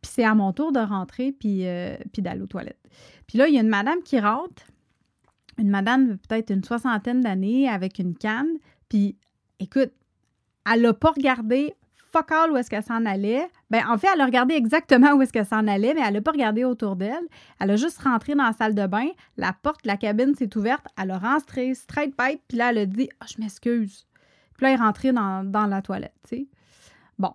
puis 0.02 0.10
c'est 0.12 0.24
à 0.24 0.34
mon 0.34 0.52
tour 0.52 0.72
de 0.72 0.80
rentrer, 0.80 1.32
puis, 1.32 1.66
euh, 1.66 1.96
puis 2.12 2.20
d'aller 2.20 2.42
aux 2.42 2.46
toilettes. 2.46 2.78
Puis 3.26 3.38
là, 3.38 3.48
il 3.48 3.54
y 3.54 3.58
a 3.58 3.62
une 3.62 3.68
madame 3.68 4.02
qui 4.02 4.20
rentre, 4.20 4.62
une 5.58 5.70
madame 5.70 6.18
peut-être 6.18 6.50
une 6.50 6.64
soixantaine 6.64 7.22
d'années 7.22 7.68
avec 7.68 7.98
une 7.98 8.14
canne, 8.14 8.50
puis 8.88 9.16
écoute, 9.58 9.92
elle 10.70 10.82
n'a 10.82 10.92
pas 10.92 11.10
regardé 11.10 11.74
fuck 12.12 12.30
all 12.32 12.50
où 12.52 12.56
est-ce 12.56 12.70
qu'elle 12.70 12.82
s'en 12.82 13.04
allait. 13.06 13.48
Ben, 13.70 13.82
en 13.88 13.98
fait, 13.98 14.08
elle 14.12 14.20
a 14.20 14.24
regardé 14.24 14.54
exactement 14.54 15.12
où 15.12 15.22
est-ce 15.22 15.32
qu'elle 15.32 15.46
s'en 15.46 15.66
allait, 15.66 15.94
mais 15.94 16.02
elle 16.06 16.14
n'a 16.14 16.20
pas 16.20 16.32
regardé 16.32 16.64
autour 16.64 16.96
d'elle. 16.96 17.26
Elle 17.60 17.70
a 17.70 17.76
juste 17.76 18.00
rentré 18.02 18.34
dans 18.34 18.44
la 18.44 18.52
salle 18.52 18.74
de 18.74 18.86
bain. 18.86 19.08
La 19.36 19.52
porte 19.52 19.84
de 19.84 19.88
la 19.88 19.96
cabine 19.96 20.34
s'est 20.34 20.56
ouverte. 20.56 20.86
Elle 21.00 21.10
a 21.10 21.18
rentré 21.18 21.74
straight 21.74 22.14
pipe, 22.16 22.42
puis 22.48 22.58
là, 22.58 22.70
elle 22.70 22.78
a 22.78 22.86
dit 22.86 23.08
oh, 23.20 23.26
Je 23.26 23.40
m'excuse. 23.40 24.06
Puis 24.56 24.66
là, 24.66 24.72
elle 24.72 24.80
est 24.80 24.82
rentrée 24.82 25.12
dans, 25.12 25.66
la 25.68 25.82
toilette, 25.82 26.14
tu 26.28 26.36
sais. 26.36 26.46
Bon. 27.18 27.34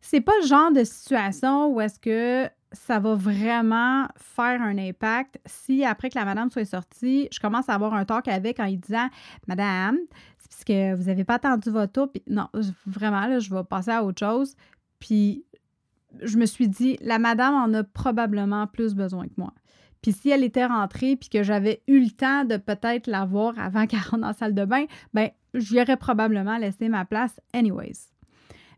c'est 0.00 0.20
pas 0.20 0.32
le 0.42 0.46
genre 0.46 0.70
de 0.70 0.84
situation 0.84 1.66
où 1.66 1.80
est-ce 1.80 1.98
que 1.98 2.48
ça 2.74 2.98
va 2.98 3.14
vraiment 3.14 4.06
faire 4.16 4.60
un 4.60 4.76
impact 4.78 5.38
si 5.46 5.84
après 5.84 6.10
que 6.10 6.18
la 6.18 6.24
madame 6.24 6.50
soit 6.50 6.64
sortie, 6.64 7.28
je 7.32 7.40
commence 7.40 7.68
à 7.68 7.74
avoir 7.74 7.94
un 7.94 8.04
talk 8.04 8.28
avec 8.28 8.60
en 8.60 8.66
lui 8.66 8.76
disant 8.76 9.08
Madame, 9.46 9.98
c'est 10.54 10.64
parce 10.66 10.78
que 10.78 10.94
vous 10.94 11.04
n'avez 11.04 11.24
pas 11.24 11.34
attendu 11.34 11.70
votre 11.70 11.92
tour. 11.92 12.10
Puis 12.10 12.22
non, 12.28 12.48
vraiment, 12.86 13.26
là, 13.26 13.38
je 13.38 13.52
vais 13.52 13.64
passer 13.64 13.90
à 13.90 14.04
autre 14.04 14.20
chose. 14.20 14.54
Puis 15.00 15.44
je 16.22 16.38
me 16.38 16.46
suis 16.46 16.68
dit, 16.68 16.96
la 17.00 17.18
madame 17.18 17.54
en 17.54 17.74
a 17.74 17.82
probablement 17.82 18.66
plus 18.66 18.94
besoin 18.94 19.26
que 19.26 19.34
moi. 19.36 19.52
Puis 20.00 20.12
si 20.12 20.30
elle 20.30 20.44
était 20.44 20.66
rentrée 20.66 21.16
puis 21.16 21.28
que 21.28 21.42
j'avais 21.42 21.82
eu 21.88 21.98
le 21.98 22.10
temps 22.10 22.44
de 22.44 22.56
peut-être 22.56 23.06
la 23.06 23.24
voir 23.24 23.58
avant 23.58 23.86
qu'elle 23.88 24.00
rentre 24.00 24.18
dans 24.18 24.32
salle 24.32 24.54
de 24.54 24.64
bain, 24.64 24.84
ben 25.12 25.30
je 25.54 25.76
aurais 25.78 25.96
probablement 25.96 26.58
laissé 26.58 26.88
ma 26.88 27.04
place 27.04 27.40
anyways. 27.52 28.10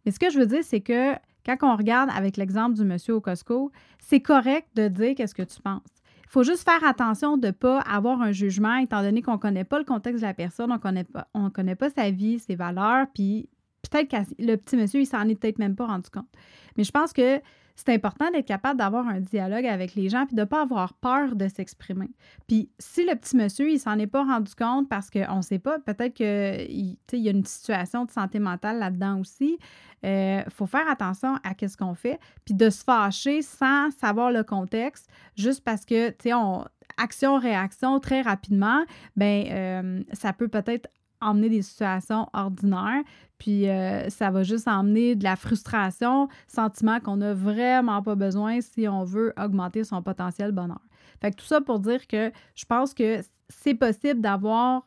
Mais 0.04 0.12
ce 0.12 0.18
que 0.18 0.30
je 0.30 0.38
veux 0.38 0.46
dire, 0.46 0.62
c'est 0.62 0.80
que 0.80 1.14
quand 1.44 1.56
on 1.62 1.76
regarde 1.76 2.10
avec 2.14 2.36
l'exemple 2.36 2.74
du 2.74 2.84
monsieur 2.84 3.14
au 3.14 3.20
Costco, 3.20 3.70
c'est 3.98 4.20
correct 4.20 4.68
de 4.74 4.88
dire 4.88 5.14
qu'est-ce 5.14 5.34
que 5.34 5.42
tu 5.42 5.60
penses. 5.60 5.82
Il 6.26 6.30
faut 6.30 6.42
juste 6.42 6.68
faire 6.68 6.84
attention 6.84 7.36
de 7.36 7.46
ne 7.46 7.52
pas 7.52 7.80
avoir 7.80 8.20
un 8.20 8.32
jugement, 8.32 8.76
étant 8.76 9.02
donné 9.02 9.22
qu'on 9.22 9.34
ne 9.34 9.38
connaît 9.38 9.64
pas 9.64 9.78
le 9.78 9.84
contexte 9.84 10.20
de 10.22 10.26
la 10.26 10.34
personne, 10.34 10.70
on 10.72 10.74
ne 10.74 10.80
connaît, 10.80 11.04
pas, 11.04 11.28
connaît 11.54 11.76
pas 11.76 11.88
sa 11.90 12.10
vie, 12.10 12.40
ses 12.40 12.56
valeurs, 12.56 13.06
puis 13.14 13.48
peut-être 13.82 14.10
que 14.10 14.16
le 14.42 14.56
petit 14.56 14.76
monsieur, 14.76 15.00
il 15.00 15.06
s'en 15.06 15.26
est 15.28 15.36
peut-être 15.36 15.58
même 15.58 15.76
pas 15.76 15.86
rendu 15.86 16.10
compte. 16.10 16.28
Mais 16.76 16.84
je 16.84 16.90
pense 16.90 17.12
que 17.12 17.40
c'est 17.76 17.92
important 17.92 18.30
d'être 18.30 18.46
capable 18.46 18.78
d'avoir 18.78 19.06
un 19.06 19.20
dialogue 19.20 19.66
avec 19.66 19.94
les 19.94 20.08
gens 20.08 20.26
puis 20.26 20.34
de 20.34 20.40
ne 20.40 20.46
pas 20.46 20.62
avoir 20.62 20.94
peur 20.94 21.36
de 21.36 21.46
s'exprimer. 21.48 22.10
Puis 22.48 22.70
si 22.78 23.04
le 23.04 23.14
petit 23.14 23.36
monsieur, 23.36 23.70
il 23.70 23.78
s'en 23.78 23.98
est 23.98 24.06
pas 24.06 24.24
rendu 24.24 24.54
compte 24.54 24.88
parce 24.88 25.10
qu'on 25.10 25.36
ne 25.36 25.42
sait 25.42 25.58
pas, 25.58 25.78
peut-être 25.78 26.14
qu'il 26.14 26.96
y 27.12 27.28
a 27.28 27.30
une 27.30 27.44
situation 27.44 28.04
de 28.04 28.10
santé 28.10 28.38
mentale 28.38 28.78
là-dedans 28.78 29.20
aussi, 29.20 29.58
il 30.02 30.08
euh, 30.08 30.42
faut 30.50 30.66
faire 30.66 30.88
attention 30.88 31.36
à 31.42 31.54
ce 31.68 31.76
qu'on 31.76 31.94
fait, 31.94 32.20
puis 32.44 32.54
de 32.54 32.70
se 32.70 32.84
fâcher 32.84 33.42
sans 33.42 33.90
savoir 33.90 34.30
le 34.30 34.44
contexte, 34.44 35.08
juste 35.36 35.64
parce 35.64 35.84
que, 35.84 36.10
tu 36.10 36.16
sais, 36.24 36.34
on 36.34 36.64
action-réaction 36.98 38.00
très 38.00 38.22
rapidement, 38.22 38.84
ben 39.16 39.46
euh, 39.50 40.02
ça 40.12 40.32
peut 40.32 40.48
peut-être 40.48 40.88
emmener 41.20 41.48
des 41.48 41.62
situations 41.62 42.28
ordinaires, 42.32 43.02
puis 43.38 43.68
euh, 43.68 44.08
ça 44.08 44.30
va 44.30 44.42
juste 44.42 44.68
emmener 44.68 45.14
de 45.14 45.24
la 45.24 45.36
frustration, 45.36 46.28
sentiment 46.46 47.00
qu'on 47.00 47.16
n'a 47.16 47.34
vraiment 47.34 48.02
pas 48.02 48.14
besoin 48.14 48.60
si 48.60 48.88
on 48.88 49.04
veut 49.04 49.32
augmenter 49.38 49.84
son 49.84 50.02
potentiel 50.02 50.52
bonheur. 50.52 50.80
Fait 51.20 51.30
que 51.30 51.36
tout 51.36 51.46
ça 51.46 51.60
pour 51.60 51.80
dire 51.80 52.06
que 52.06 52.32
je 52.54 52.64
pense 52.64 52.94
que 52.94 53.20
c'est 53.48 53.74
possible 53.74 54.20
d'avoir 54.20 54.82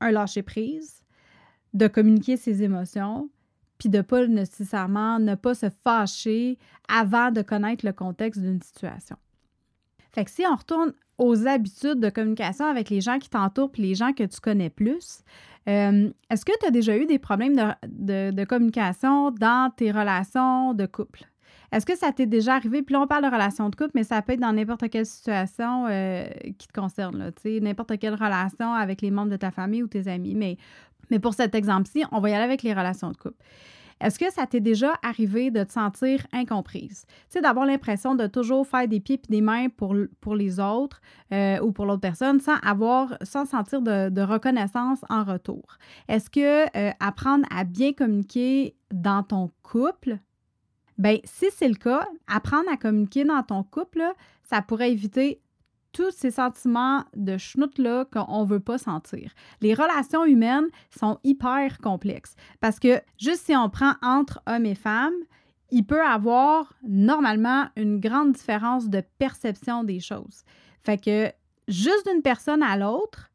un 0.00 0.10
lâcher-prise, 0.10 1.02
de 1.74 1.88
communiquer 1.88 2.36
ses 2.36 2.62
émotions, 2.62 3.30
puis 3.78 3.88
de 3.88 4.00
pas 4.00 4.26
nécessairement 4.26 5.18
ne 5.18 5.34
pas 5.34 5.54
se 5.54 5.66
fâcher 5.84 6.58
avant 6.88 7.30
de 7.30 7.42
connaître 7.42 7.84
le 7.84 7.92
contexte 7.92 8.40
d'une 8.40 8.62
situation. 8.62 9.16
Fait 10.12 10.24
que 10.24 10.30
si 10.30 10.44
on 10.50 10.56
retourne 10.56 10.94
aux 11.18 11.46
habitudes 11.46 12.00
de 12.00 12.10
communication 12.10 12.66
avec 12.66 12.90
les 12.90 13.00
gens 13.00 13.18
qui 13.18 13.30
t'entourent 13.30 13.70
puis 13.70 13.82
les 13.82 13.94
gens 13.94 14.12
que 14.12 14.24
tu 14.24 14.40
connais 14.40 14.70
plus. 14.70 15.22
Euh, 15.68 16.10
est-ce 16.30 16.44
que 16.44 16.52
tu 16.60 16.66
as 16.66 16.70
déjà 16.70 16.96
eu 16.96 17.06
des 17.06 17.18
problèmes 17.18 17.56
de, 17.86 18.44
communication 18.44 19.30
dans 19.30 19.70
tes 19.74 19.90
relations 19.90 20.74
de 20.74 20.86
couple? 20.86 21.24
Est-ce 21.72 21.84
que 21.84 21.96
ça 21.96 22.12
t'est 22.12 22.26
déjà 22.26 22.54
arrivé? 22.54 22.82
Puis 22.82 22.92
là, 22.92 23.00
on 23.00 23.06
parle 23.08 23.24
de 23.24 23.30
relations 23.30 23.68
de 23.68 23.74
couple, 23.74 23.90
mais 23.94 24.04
ça 24.04 24.22
peut 24.22 24.34
être 24.34 24.40
dans 24.40 24.52
n'importe 24.52 24.88
quelle 24.88 25.06
situation 25.06 25.86
euh, 25.88 26.28
qui 26.58 26.68
te 26.68 26.72
concerne, 26.72 27.32
n'importe 27.60 27.98
quelle 27.98 28.14
relation 28.14 28.72
avec 28.72 29.02
les 29.02 29.10
membres 29.10 29.30
de 29.30 29.36
ta 29.36 29.50
famille 29.50 29.82
ou 29.82 29.88
tes 29.88 30.06
amis. 30.06 30.36
Mais, 30.36 30.58
mais 31.10 31.18
pour 31.18 31.34
cet 31.34 31.56
exemple-ci, 31.56 32.04
on 32.12 32.20
va 32.20 32.30
y 32.30 32.34
aller 32.34 32.44
avec 32.44 32.62
les 32.62 32.72
relations 32.72 33.10
de 33.10 33.16
couple. 33.16 33.42
Est-ce 34.00 34.18
que 34.18 34.30
ça 34.30 34.46
t'est 34.46 34.60
déjà 34.60 34.92
arrivé 35.02 35.50
de 35.50 35.64
te 35.64 35.72
sentir 35.72 36.26
incomprise? 36.32 37.04
Tu 37.06 37.14
sais, 37.30 37.40
d'avoir 37.40 37.66
l'impression 37.66 38.14
de 38.14 38.26
toujours 38.26 38.66
faire 38.66 38.86
des 38.86 39.00
pieds 39.00 39.20
et 39.22 39.30
des 39.30 39.40
mains 39.40 39.68
pour, 39.68 39.94
pour 40.20 40.34
les 40.34 40.60
autres 40.60 41.00
euh, 41.32 41.58
ou 41.60 41.72
pour 41.72 41.86
l'autre 41.86 42.02
personne 42.02 42.40
sans 42.40 42.56
avoir, 42.62 43.16
sans 43.22 43.46
sentir 43.46 43.80
de, 43.80 44.20
reconnaissance 44.20 45.00
en 45.08 45.24
retour. 45.24 45.78
Est-ce 46.08 46.28
que 46.28 46.66
euh, 46.76 46.92
apprendre 47.00 47.46
à 47.50 47.64
bien 47.64 47.92
communiquer 47.92 48.76
dans 48.92 49.22
ton 49.22 49.50
couple, 49.62 50.18
Bien, 50.98 51.18
si 51.24 51.46
c'est 51.54 51.68
le 51.68 51.74
cas, 51.74 52.08
apprendre 52.26 52.70
à 52.72 52.78
communiquer 52.78 53.24
dans 53.24 53.42
ton 53.42 53.62
couple, 53.62 54.02
ça 54.42 54.62
pourrait 54.62 54.92
éviter 54.92 55.42
tous 55.92 56.10
ces 56.10 56.30
sentiments 56.30 57.04
de 57.14 57.38
schnout-là 57.38 58.06
qu'on 58.12 58.42
ne 58.42 58.48
veut 58.48 58.60
pas 58.60 58.78
sentir. 58.78 59.32
Les 59.60 59.74
relations 59.74 60.24
humaines 60.24 60.68
sont 60.90 61.18
hyper 61.24 61.78
complexes 61.78 62.36
parce 62.60 62.78
que 62.78 63.00
juste 63.18 63.46
si 63.46 63.56
on 63.56 63.70
prend 63.70 63.94
entre 64.02 64.40
hommes 64.46 64.66
et 64.66 64.74
femmes, 64.74 65.14
il 65.70 65.84
peut 65.84 66.02
avoir 66.02 66.74
normalement 66.82 67.66
une 67.76 67.98
grande 68.00 68.32
différence 68.32 68.88
de 68.88 69.02
perception 69.18 69.84
des 69.84 70.00
choses. 70.00 70.44
Fait 70.80 71.02
que 71.02 71.32
juste 71.68 72.08
d'une 72.08 72.22
personne 72.22 72.62
à 72.62 72.76
l'autre, 72.76 73.30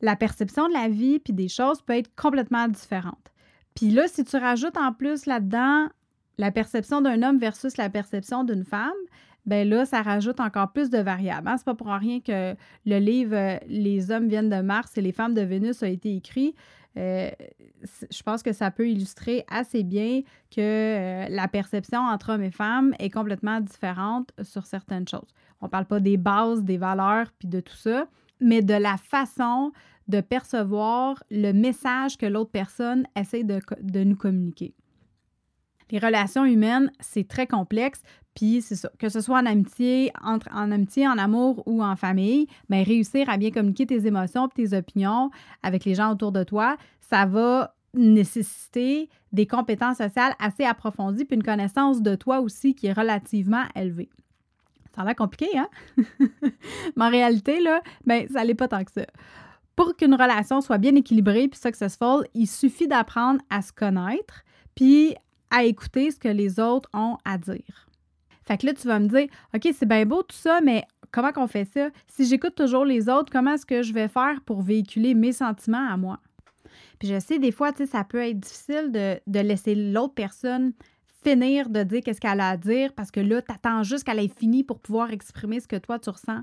la 0.00 0.16
perception 0.16 0.68
de 0.68 0.72
la 0.72 0.88
vie 0.88 1.18
puis 1.18 1.32
des 1.32 1.48
choses 1.48 1.82
peut 1.82 1.96
être 1.96 2.14
complètement 2.16 2.66
différente. 2.68 3.30
Puis 3.74 3.90
là, 3.90 4.08
si 4.08 4.24
tu 4.24 4.36
rajoutes 4.36 4.76
en 4.76 4.92
plus 4.92 5.26
là-dedans 5.26 5.88
la 6.38 6.50
perception 6.50 7.02
d'un 7.02 7.22
homme 7.22 7.38
versus 7.38 7.76
la 7.76 7.90
perception 7.90 8.44
d'une 8.44 8.64
femme, 8.64 8.92
ben 9.46 9.68
là, 9.68 9.84
ça 9.86 10.02
rajoute 10.02 10.40
encore 10.40 10.72
plus 10.72 10.90
de 10.90 10.98
variables. 10.98 11.48
Hein. 11.48 11.56
C'est 11.56 11.64
pas 11.64 11.74
pour 11.74 11.88
rien 11.88 12.20
que 12.20 12.54
le 12.86 12.98
livre 12.98 13.34
euh, 13.34 13.58
Les 13.68 14.10
hommes 14.10 14.28
viennent 14.28 14.50
de 14.50 14.60
Mars 14.60 14.96
et 14.98 15.00
les 15.00 15.12
femmes 15.12 15.34
de 15.34 15.40
Vénus 15.40 15.82
a 15.82 15.88
été 15.88 16.14
écrit. 16.14 16.54
Euh, 16.96 17.30
je 18.10 18.22
pense 18.22 18.42
que 18.42 18.52
ça 18.52 18.70
peut 18.70 18.88
illustrer 18.88 19.44
assez 19.48 19.84
bien 19.84 20.22
que 20.50 20.60
euh, 20.60 21.26
la 21.28 21.48
perception 21.48 22.00
entre 22.00 22.32
hommes 22.32 22.42
et 22.42 22.50
femmes 22.50 22.94
est 22.98 23.10
complètement 23.10 23.60
différente 23.60 24.30
sur 24.42 24.66
certaines 24.66 25.06
choses. 25.06 25.32
On 25.60 25.66
ne 25.66 25.70
parle 25.70 25.86
pas 25.86 26.00
des 26.00 26.16
bases, 26.16 26.64
des 26.64 26.78
valeurs, 26.78 27.30
puis 27.38 27.48
de 27.48 27.60
tout 27.60 27.76
ça, 27.76 28.06
mais 28.40 28.62
de 28.62 28.74
la 28.74 28.96
façon 28.96 29.72
de 30.08 30.20
percevoir 30.20 31.22
le 31.30 31.52
message 31.52 32.16
que 32.16 32.26
l'autre 32.26 32.50
personne 32.50 33.06
essaie 33.14 33.44
de, 33.44 33.60
de 33.80 34.02
nous 34.02 34.16
communiquer. 34.16 34.74
Les 35.90 35.98
relations 35.98 36.44
humaines, 36.44 36.90
c'est 37.00 37.26
très 37.26 37.46
complexe. 37.46 38.02
Puis 38.34 38.62
c'est 38.62 38.76
ça, 38.76 38.90
que 38.98 39.08
ce 39.08 39.20
soit 39.20 39.38
en 39.38 39.46
amitié, 39.46 40.12
entre, 40.22 40.48
en 40.52 40.70
amitié, 40.70 41.06
en 41.08 41.18
amour 41.18 41.62
ou 41.66 41.82
en 41.82 41.96
famille, 41.96 42.46
mais 42.68 42.84
ben, 42.84 42.88
réussir 42.88 43.28
à 43.28 43.36
bien 43.36 43.50
communiquer 43.50 43.86
tes 43.86 44.06
émotions 44.06 44.48
tes 44.48 44.72
opinions 44.76 45.30
avec 45.62 45.84
les 45.84 45.94
gens 45.94 46.12
autour 46.12 46.32
de 46.32 46.44
toi, 46.44 46.76
ça 47.00 47.26
va 47.26 47.74
nécessiter 47.92 49.08
des 49.32 49.46
compétences 49.46 49.98
sociales 49.98 50.34
assez 50.38 50.64
approfondies 50.64 51.24
puis 51.24 51.36
une 51.36 51.42
connaissance 51.42 52.02
de 52.02 52.14
toi 52.14 52.40
aussi 52.40 52.74
qui 52.74 52.86
est 52.86 52.92
relativement 52.92 53.64
élevée. 53.74 54.08
Ça 54.94 55.02
a 55.02 55.04
l'air 55.04 55.16
compliqué, 55.16 55.46
hein? 55.56 55.68
mais 56.96 57.04
en 57.04 57.10
réalité, 57.10 57.60
là, 57.60 57.80
ben, 58.04 58.28
ça 58.28 58.44
n'est 58.44 58.54
pas 58.54 58.68
tant 58.68 58.84
que 58.84 58.92
ça. 58.92 59.06
Pour 59.76 59.96
qu'une 59.96 60.14
relation 60.14 60.60
soit 60.60 60.78
bien 60.78 60.94
équilibrée 60.94 61.48
puis 61.48 61.58
successful, 61.58 62.24
il 62.34 62.46
suffit 62.46 62.86
d'apprendre 62.86 63.40
à 63.50 63.62
se 63.62 63.72
connaître 63.72 64.44
puis 64.74 65.14
à 65.50 65.64
écouter 65.64 66.10
ce 66.10 66.18
que 66.18 66.28
les 66.28 66.60
autres 66.60 66.88
ont 66.92 67.16
à 67.24 67.38
dire. 67.38 67.88
Fait 68.46 68.58
que 68.58 68.66
là, 68.66 68.74
tu 68.74 68.88
vas 68.88 68.98
me 68.98 69.08
dire, 69.08 69.28
OK, 69.54 69.68
c'est 69.76 69.86
bien 69.86 70.04
beau 70.06 70.22
tout 70.22 70.36
ça, 70.36 70.60
mais 70.60 70.84
comment 71.12 71.32
qu'on 71.32 71.46
fait 71.46 71.66
ça? 71.66 71.90
Si 72.08 72.24
j'écoute 72.24 72.54
toujours 72.54 72.84
les 72.84 73.08
autres, 73.08 73.30
comment 73.30 73.54
est-ce 73.54 73.66
que 73.66 73.82
je 73.82 73.92
vais 73.92 74.08
faire 74.08 74.40
pour 74.44 74.62
véhiculer 74.62 75.14
mes 75.14 75.32
sentiments 75.32 75.88
à 75.88 75.96
moi? 75.96 76.20
Puis 76.98 77.08
je 77.08 77.18
sais, 77.18 77.38
des 77.38 77.52
fois, 77.52 77.72
tu 77.72 77.78
sais, 77.78 77.86
ça 77.86 78.04
peut 78.04 78.18
être 78.18 78.38
difficile 78.38 78.92
de, 78.92 79.40
laisser 79.40 79.74
l'autre 79.74 80.14
personne 80.14 80.72
finir 81.22 81.68
de 81.68 81.82
dire 81.82 82.00
qu'est-ce 82.02 82.20
qu'elle 82.20 82.40
a 82.40 82.50
à 82.50 82.56
dire 82.56 82.92
parce 82.94 83.10
que 83.10 83.20
là, 83.20 83.42
tu 83.42 83.52
attends 83.52 83.82
juste 83.82 84.04
qu'elle 84.04 84.18
ait 84.18 84.28
fini 84.28 84.64
pour 84.64 84.80
pouvoir 84.80 85.10
exprimer 85.10 85.60
ce 85.60 85.68
que 85.68 85.76
toi, 85.76 85.98
tu 85.98 86.10
ressens. 86.10 86.42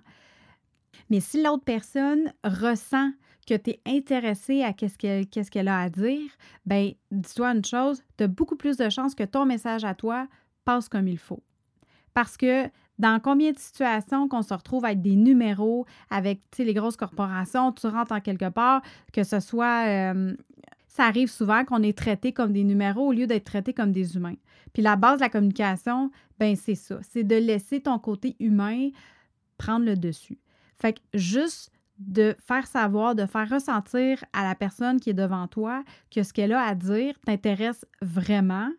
Mais 1.09 1.19
si 1.19 1.41
l'autre 1.41 1.63
personne 1.63 2.31
ressent 2.43 3.11
que 3.47 3.55
tu 3.55 3.71
es 3.71 3.81
intéressé 3.85 4.61
à 4.61 4.73
qu'est-ce 4.73 5.49
qu'elle 5.49 5.67
a 5.67 5.79
à 5.79 5.89
dire, 5.89 6.29
ben 6.65 6.91
dis-toi 7.11 7.51
une 7.53 7.65
chose, 7.65 8.03
tu 8.17 8.25
as 8.25 8.27
beaucoup 8.27 8.57
plus 8.57 8.77
de 8.77 8.89
chances 8.89 9.15
que 9.15 9.23
ton 9.23 9.45
message 9.45 9.85
à 9.85 9.95
toi 9.95 10.27
passe 10.65 10.89
comme 10.89 11.07
il 11.07 11.17
faut. 11.17 11.41
Parce 12.13 12.35
que 12.35 12.65
dans 12.99 13.19
combien 13.19 13.51
de 13.51 13.57
situations 13.57 14.27
qu'on 14.27 14.41
se 14.41 14.53
retrouve 14.53 14.83
avec 14.83 15.01
des 15.01 15.15
numéros, 15.15 15.85
avec 16.09 16.41
les 16.57 16.73
grosses 16.73 16.97
corporations, 16.97 17.71
tu 17.71 17.87
rentres 17.87 18.11
en 18.11 18.21
quelque 18.21 18.49
part, 18.49 18.81
que 19.13 19.23
ce 19.23 19.39
soit... 19.39 19.87
Euh, 19.87 20.35
ça 20.87 21.05
arrive 21.05 21.29
souvent 21.29 21.63
qu'on 21.63 21.83
est 21.83 21.95
traité 21.95 22.33
comme 22.33 22.51
des 22.53 22.63
numéros 22.63 23.09
au 23.09 23.11
lieu 23.11 23.27
d'être 23.27 23.43
traité 23.43 23.71
comme 23.71 23.91
des 23.91 24.15
humains. 24.15 24.33
Puis 24.73 24.81
la 24.81 24.95
base 24.95 25.19
de 25.19 25.25
la 25.25 25.29
communication, 25.29 26.09
ben 26.39 26.55
c'est 26.55 26.73
ça, 26.73 26.97
c'est 27.07 27.23
de 27.23 27.35
laisser 27.35 27.81
ton 27.81 27.99
côté 27.99 28.35
humain 28.39 28.89
prendre 29.59 29.85
le 29.85 29.95
dessus. 29.95 30.39
Fait 30.75 30.93
que 30.93 30.99
juste 31.13 31.71
de 31.99 32.35
faire 32.45 32.67
savoir, 32.67 33.15
de 33.15 33.25
faire 33.25 33.49
ressentir 33.49 34.23
à 34.33 34.43
la 34.43 34.55
personne 34.55 34.99
qui 34.99 35.09
est 35.09 35.15
devant 35.15 35.47
toi 35.47 35.83
que 36.11 36.23
ce 36.23 36.33
qu'elle 36.33 36.53
a 36.53 36.61
à 36.61 36.75
dire 36.75 37.19
t'intéresse 37.25 37.85
vraiment, 38.01 38.69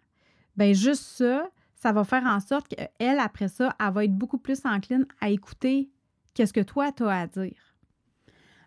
ben 0.57 0.75
juste 0.75 1.03
ça, 1.03 1.49
ça 1.75 1.93
va 1.93 2.05
faire 2.05 2.25
en 2.25 2.41
sorte 2.41 2.69
qu'elle, 2.69 3.19
après 3.19 3.49
ça, 3.49 3.75
elle 3.81 3.93
va 3.93 4.05
être 4.05 4.17
beaucoup 4.17 4.39
plus 4.39 4.65
encline 4.65 5.07
à 5.21 5.31
écouter 5.31 5.91
qu'est-ce 6.35 6.53
que 6.53 6.61
toi, 6.61 6.93
tu 6.93 7.05
as 7.05 7.21
à 7.21 7.27
dire. 7.27 7.77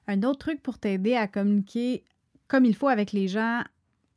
Un 0.07 0.23
autre 0.23 0.39
truc 0.39 0.61
pour 0.61 0.77
t'aider 0.77 1.15
à 1.15 1.27
communiquer 1.27 2.03
comme 2.47 2.65
il 2.65 2.75
faut 2.75 2.89
avec 2.89 3.13
les 3.13 3.27
gens 3.27 3.61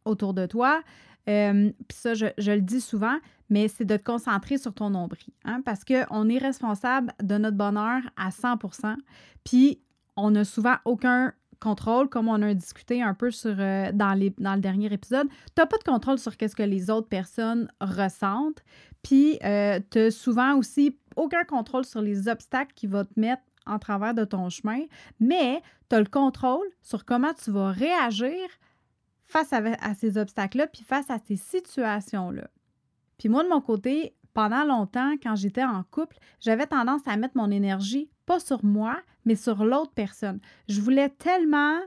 autour 0.04 0.34
de 0.34 0.46
toi, 0.46 0.82
euh, 1.28 1.70
puis 1.88 1.96
ça, 1.96 2.14
je, 2.14 2.26
le 2.36 2.60
dis 2.60 2.80
souvent, 2.80 3.16
mais 3.48 3.68
c'est 3.68 3.84
de 3.84 3.96
te 3.96 4.02
concentrer 4.02 4.58
sur 4.58 4.74
ton 4.74 4.90
nombril, 4.90 5.32
hein, 5.44 5.62
parce 5.64 5.84
qu'on 5.84 6.28
est 6.28 6.38
responsable 6.38 7.12
de 7.22 7.38
notre 7.38 7.56
bonheur 7.56 8.02
à 8.16 8.30
100% 8.30 8.96
puis 9.44 9.80
on 10.16 10.30
n'a 10.30 10.44
souvent 10.44 10.76
aucun 10.84 11.32
contrôle, 11.60 12.08
comme 12.08 12.28
on 12.28 12.42
a 12.42 12.52
discuté 12.54 13.02
un 13.02 13.14
peu 13.14 13.30
euh, 13.46 13.92
dans, 13.92 14.14
le 14.14 14.60
dernier 14.60 14.92
épisode. 14.92 15.28
Tu 15.28 15.52
n'as 15.58 15.66
pas 15.66 15.78
de 15.78 15.84
contrôle 15.84 16.18
sur 16.18 16.32
ce 16.32 16.54
que 16.54 16.62
les 16.62 16.90
autres 16.90 17.08
personnes 17.08 17.70
ressentent, 17.80 18.62
puis 19.02 19.38
euh, 19.44 19.80
tu 19.90 19.98
as 19.98 20.10
souvent 20.10 20.56
aussi 20.56 20.98
aucun 21.16 21.44
contrôle 21.44 21.84
sur 21.84 22.02
les 22.02 22.28
obstacles 22.28 22.72
qui 22.74 22.86
vont 22.86 23.04
te 23.04 23.18
mettre 23.18 23.42
en 23.66 23.78
travers 23.78 24.14
de 24.14 24.24
ton 24.24 24.50
chemin, 24.50 24.80
mais 25.20 25.62
tu 25.88 25.96
as 25.96 26.00
le 26.00 26.06
contrôle 26.06 26.66
sur 26.82 27.04
comment 27.04 27.32
tu 27.32 27.50
vas 27.50 27.70
réagir 27.70 28.38
face 29.24 29.52
à, 29.52 29.94
ces 29.94 30.18
obstacles-là, 30.18 30.66
puis 30.66 30.82
face 30.82 31.08
à 31.08 31.18
ces 31.18 31.36
situations-là. 31.36 32.48
Puis 33.18 33.28
moi, 33.28 33.42
de 33.42 33.48
mon 33.48 33.60
côté, 33.60 34.14
pendant 34.34 34.64
longtemps, 34.64 35.14
quand 35.22 35.34
j'étais 35.34 35.64
en 35.64 35.82
couple, 35.84 36.18
j'avais 36.40 36.66
tendance 36.66 37.02
à 37.06 37.16
mettre 37.16 37.36
mon 37.36 37.50
énergie 37.50 38.10
pas 38.26 38.38
sur 38.38 38.64
moi, 38.64 38.98
mais 39.24 39.36
sur 39.36 39.64
l'autre 39.64 39.92
personne. 39.94 40.40
Je 40.68 40.80
voulais 40.80 41.08
tellement 41.08 41.78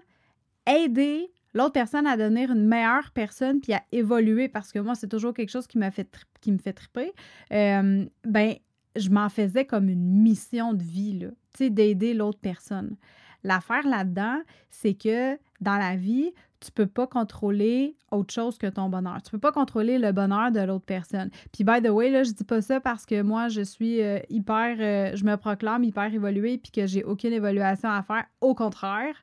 aider 0.65 1.31
l'autre 1.53 1.73
personne 1.73 2.07
à 2.07 2.17
devenir 2.17 2.51
une 2.51 2.67
meilleure 2.67 3.11
personne 3.11 3.61
puis 3.61 3.73
à 3.73 3.83
évoluer 3.91 4.47
parce 4.47 4.71
que 4.71 4.79
moi, 4.79 4.95
c'est 4.95 5.07
toujours 5.07 5.33
quelque 5.33 5.49
chose 5.49 5.67
qui, 5.67 5.79
fait 5.91 6.07
me 6.47 6.57
fait 6.57 6.73
triper. 6.73 7.13
Euh, 7.51 8.05
ben, 8.25 8.55
je 8.95 9.09
m'en 9.09 9.29
faisais 9.29 9.65
comme 9.65 9.89
une 9.89 10.21
mission 10.21 10.73
de 10.73 10.83
vie, 10.83 11.27
tu 11.57 11.69
d'aider 11.69 12.13
l'autre 12.13 12.39
personne. 12.39 12.95
L'affaire 13.43 13.87
là-dedans, 13.87 14.41
c'est 14.69 14.95
que 14.95 15.37
dans 15.61 15.77
la 15.77 15.95
vie, 15.95 16.33
tu 16.59 16.71
peux 16.71 16.87
pas 16.87 17.07
contrôler 17.07 17.95
autre 18.11 18.33
chose 18.33 18.57
que 18.57 18.67
ton 18.67 18.89
bonheur. 18.89 19.21
Tu 19.21 19.31
peux 19.31 19.39
pas 19.39 19.51
contrôler 19.51 19.99
le 19.99 20.11
bonheur 20.11 20.51
de 20.51 20.59
l'autre 20.59 20.85
personne. 20.85 21.29
Puis, 21.51 21.63
by 21.63 21.81
the 21.81 21.89
way, 21.89 22.09
là, 22.09 22.23
je 22.23 22.31
dis 22.31 22.43
pas 22.43 22.61
ça 22.61 22.79
parce 22.79 23.05
que 23.05 23.21
moi, 23.21 23.47
je 23.47 23.61
suis 23.61 24.01
euh, 24.01 24.19
hyper, 24.29 24.77
euh, 24.79 25.15
je 25.15 25.23
me 25.23 25.35
proclame 25.35 25.83
hyper 25.83 26.13
évoluée 26.13 26.57
puis 26.57 26.71
que 26.71 26.87
j'ai 26.87 27.03
aucune 27.03 27.33
évaluation 27.33 27.89
à 27.89 28.01
faire. 28.01 28.25
Au 28.41 28.55
contraire, 28.55 29.15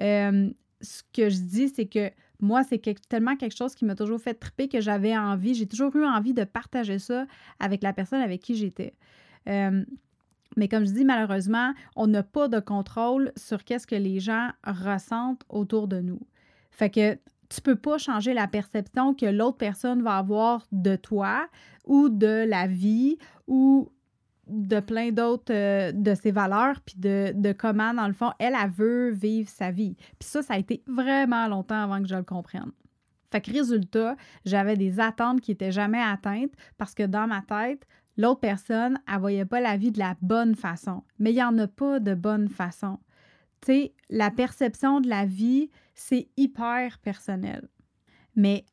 euh, 0.00 0.50
ce 0.80 1.02
que 1.12 1.28
je 1.28 1.40
dis, 1.40 1.68
c'est 1.68 1.86
que 1.86 2.10
moi, 2.40 2.62
c'est 2.62 2.80
tellement 3.08 3.36
quelque 3.36 3.56
chose 3.56 3.74
qui 3.74 3.84
m'a 3.84 3.96
toujours 3.96 4.20
fait 4.20 4.34
triper 4.34 4.68
que 4.68 4.80
j'avais 4.80 5.16
envie, 5.16 5.54
j'ai 5.54 5.66
toujours 5.66 5.94
eu 5.96 6.04
envie 6.04 6.34
de 6.34 6.44
partager 6.44 7.00
ça 7.00 7.26
avec 7.58 7.82
la 7.82 7.92
personne 7.92 8.20
avec 8.20 8.40
qui 8.40 8.54
j'étais. 8.54 8.94
Mais 10.56 10.68
comme 10.68 10.84
je 10.84 10.92
dis, 10.92 11.04
malheureusement, 11.04 11.72
on 11.96 12.06
n'a 12.06 12.22
pas 12.22 12.48
de 12.48 12.60
contrôle 12.60 13.32
sur 13.36 13.64
qu'est-ce 13.64 13.86
que 13.86 13.96
les 13.96 14.20
gens 14.20 14.50
ressentent 14.64 15.44
autour 15.48 15.88
de 15.88 16.00
nous. 16.00 16.20
Fait 16.78 16.90
que 16.90 17.18
tu 17.48 17.60
peux 17.60 17.74
pas 17.74 17.98
changer 17.98 18.34
la 18.34 18.46
perception 18.46 19.12
que 19.12 19.26
l'autre 19.26 19.56
personne 19.56 20.00
va 20.02 20.16
avoir 20.16 20.64
de 20.70 20.94
toi 20.94 21.48
ou 21.84 22.08
de 22.08 22.46
la 22.46 22.68
vie 22.68 23.18
ou 23.48 23.90
de 24.46 24.78
plein 24.78 25.10
d'autres 25.10 25.52
euh, 25.52 25.90
de 25.92 26.14
ses 26.14 26.30
valeurs, 26.30 26.80
puis 26.80 26.94
de, 26.96 27.32
de, 27.34 27.52
comment, 27.52 27.92
dans 27.92 28.06
le 28.06 28.14
fond, 28.14 28.30
elle, 28.38 28.54
elle 28.54 28.70
veut 28.70 29.10
vivre 29.10 29.48
sa 29.48 29.72
vie. 29.72 29.96
Puis 30.18 30.28
ça, 30.28 30.40
ça 30.40 30.54
a 30.54 30.58
été 30.58 30.82
vraiment 30.86 31.48
longtemps 31.48 31.82
avant 31.82 32.00
que 32.00 32.08
je 32.08 32.14
le 32.14 32.22
comprenne. 32.22 32.70
Fait 33.30 33.40
que 33.40 33.50
résultat, 33.50 34.16
j'avais 34.44 34.76
des 34.76 35.00
attentes 35.00 35.40
qui 35.40 35.50
n'étaient 35.50 35.72
jamais 35.72 36.00
atteintes 36.00 36.52
parce 36.78 36.94
que 36.94 37.02
dans 37.02 37.26
ma 37.26 37.42
tête, 37.42 37.86
l'autre 38.16 38.40
personne, 38.40 39.00
elle 39.12 39.18
voyait 39.18 39.44
pas 39.44 39.60
la 39.60 39.76
vie 39.76 39.90
de 39.90 39.98
la 39.98 40.16
bonne 40.22 40.54
façon. 40.54 41.02
Mais 41.18 41.32
il 41.32 41.34
n'y 41.34 41.42
en 41.42 41.58
a 41.58 41.66
pas 41.66 41.98
de 41.98 42.14
bonne 42.14 42.48
façon. 42.48 43.00
Tu 43.62 43.72
sais, 43.72 43.94
la 44.08 44.30
perception 44.30 45.00
de 45.00 45.08
la 45.08 45.26
vie, 45.26 45.70
c'est 45.98 46.28
hyper 46.36 46.98
personnel. 47.00 47.68
Mais 48.36 48.64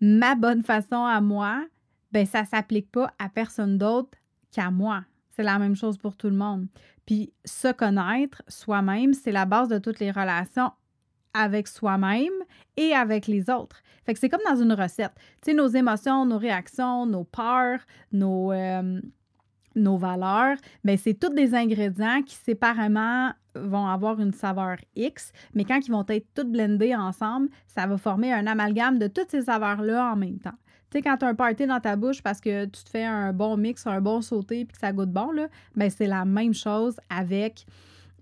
ma 0.00 0.36
bonne 0.36 0.62
façon 0.62 1.04
à 1.04 1.20
moi, 1.20 1.66
ben 2.12 2.24
ça 2.26 2.44
s'applique 2.44 2.90
pas 2.92 3.12
à 3.18 3.28
personne 3.28 3.76
d'autre 3.76 4.16
qu'à 4.52 4.70
moi. 4.70 5.04
C'est 5.30 5.42
la 5.42 5.58
même 5.58 5.74
chose 5.74 5.98
pour 5.98 6.16
tout 6.16 6.28
le 6.28 6.36
monde. 6.36 6.68
Puis 7.06 7.32
se 7.44 7.72
connaître 7.72 8.42
soi-même, 8.46 9.14
c'est 9.14 9.32
la 9.32 9.46
base 9.46 9.68
de 9.68 9.78
toutes 9.78 9.98
les 9.98 10.12
relations 10.12 10.70
avec 11.34 11.66
soi-même 11.66 12.32
et 12.76 12.92
avec 12.92 13.26
les 13.26 13.50
autres. 13.50 13.82
Fait 14.06 14.14
que 14.14 14.20
c'est 14.20 14.28
comme 14.28 14.40
dans 14.48 14.62
une 14.62 14.72
recette. 14.72 15.12
Tu 15.42 15.50
sais, 15.50 15.54
nos 15.54 15.66
émotions, 15.66 16.24
nos 16.24 16.38
réactions, 16.38 17.04
nos 17.04 17.24
peurs, 17.24 17.80
nos, 18.12 18.52
euh, 18.52 19.00
nos 19.74 19.96
valeurs, 19.96 20.56
bien, 20.84 20.96
c'est 20.96 21.14
tous 21.14 21.30
des 21.30 21.54
ingrédients 21.54 22.22
qui 22.22 22.34
séparément 22.34 23.32
vont 23.54 23.86
avoir 23.86 24.20
une 24.20 24.32
saveur 24.32 24.76
X, 24.96 25.32
mais 25.54 25.64
quand 25.64 25.78
ils 25.86 25.90
vont 25.90 26.04
être 26.08 26.26
tous 26.34 26.44
blendés 26.44 26.94
ensemble, 26.94 27.48
ça 27.66 27.86
va 27.86 27.96
former 27.96 28.32
un 28.32 28.46
amalgame 28.46 28.98
de 28.98 29.06
toutes 29.06 29.30
ces 29.30 29.42
saveurs-là 29.42 30.12
en 30.12 30.16
même 30.16 30.38
temps. 30.38 30.54
Tu 30.90 30.98
sais, 30.98 31.02
quand 31.02 31.16
tu 31.16 31.24
as 31.24 31.28
un 31.28 31.34
party 31.34 31.66
dans 31.66 31.80
ta 31.80 31.96
bouche 31.96 32.22
parce 32.22 32.40
que 32.40 32.66
tu 32.66 32.84
te 32.84 32.90
fais 32.90 33.04
un 33.04 33.32
bon 33.32 33.56
mix, 33.56 33.86
un 33.86 34.00
bon 34.00 34.20
sauté 34.20 34.64
puis 34.64 34.74
que 34.74 34.78
ça 34.78 34.92
goûte 34.92 35.10
bon, 35.10 35.30
là, 35.32 35.48
ben 35.74 35.90
c'est 35.90 36.06
la 36.06 36.24
même 36.24 36.54
chose 36.54 36.96
avec, 37.10 37.66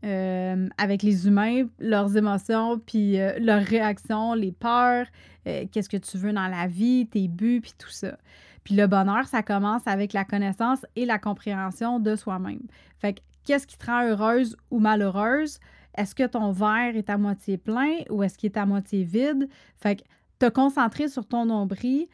euh, 0.05 0.69
avec 0.79 1.03
les 1.03 1.27
humains, 1.27 1.67
leurs 1.79 2.17
émotions 2.17 2.79
puis 2.79 3.21
euh, 3.21 3.39
leurs 3.39 3.63
réactions, 3.63 4.35
les 4.35 4.53
peurs, 4.53 5.07
euh, 5.47 5.65
qu'est-ce 5.71 5.89
que 5.89 5.97
tu 5.97 6.17
veux 6.19 6.33
dans 6.33 6.49
la 6.49 6.67
vie, 6.67 7.07
tes 7.07 7.29
buts 7.29 7.61
puis 7.61 7.73
tout 7.77 7.91
ça. 7.91 8.17
Puis 8.65 8.77
le 8.77 8.87
bonheur, 8.87 9.27
ça 9.27 9.43
commence 9.43 9.83
avec 9.87 10.13
la 10.13 10.25
connaissance 10.25 10.87
et 10.97 11.05
la 11.05 11.19
compréhension 11.19 11.99
de 11.99 12.17
soi-même. 12.17 12.63
Fait 12.99 13.15
que 13.15 13.21
qu'est-ce 13.45 13.67
qui 13.67 13.77
te 13.77 13.87
rend 13.87 14.05
heureuse 14.05 14.57
ou 14.71 14.79
malheureuse? 14.79 15.59
Est-ce 15.97 16.15
que 16.15 16.27
ton 16.27 16.53
verre 16.53 16.97
est 16.97 17.11
à 17.11 17.19
moitié 17.19 17.59
plein 17.59 17.99
ou 18.09 18.23
est-ce 18.23 18.39
qu'il 18.39 18.51
est 18.51 18.57
à 18.57 18.67
moitié 18.67 19.05
vide? 19.05 19.49
Fait 19.77 19.97
que 19.97 20.03
te 20.39 20.49
concentrer 20.49 21.09
sur 21.09 21.27
ton 21.27 21.45
nombril 21.45 22.07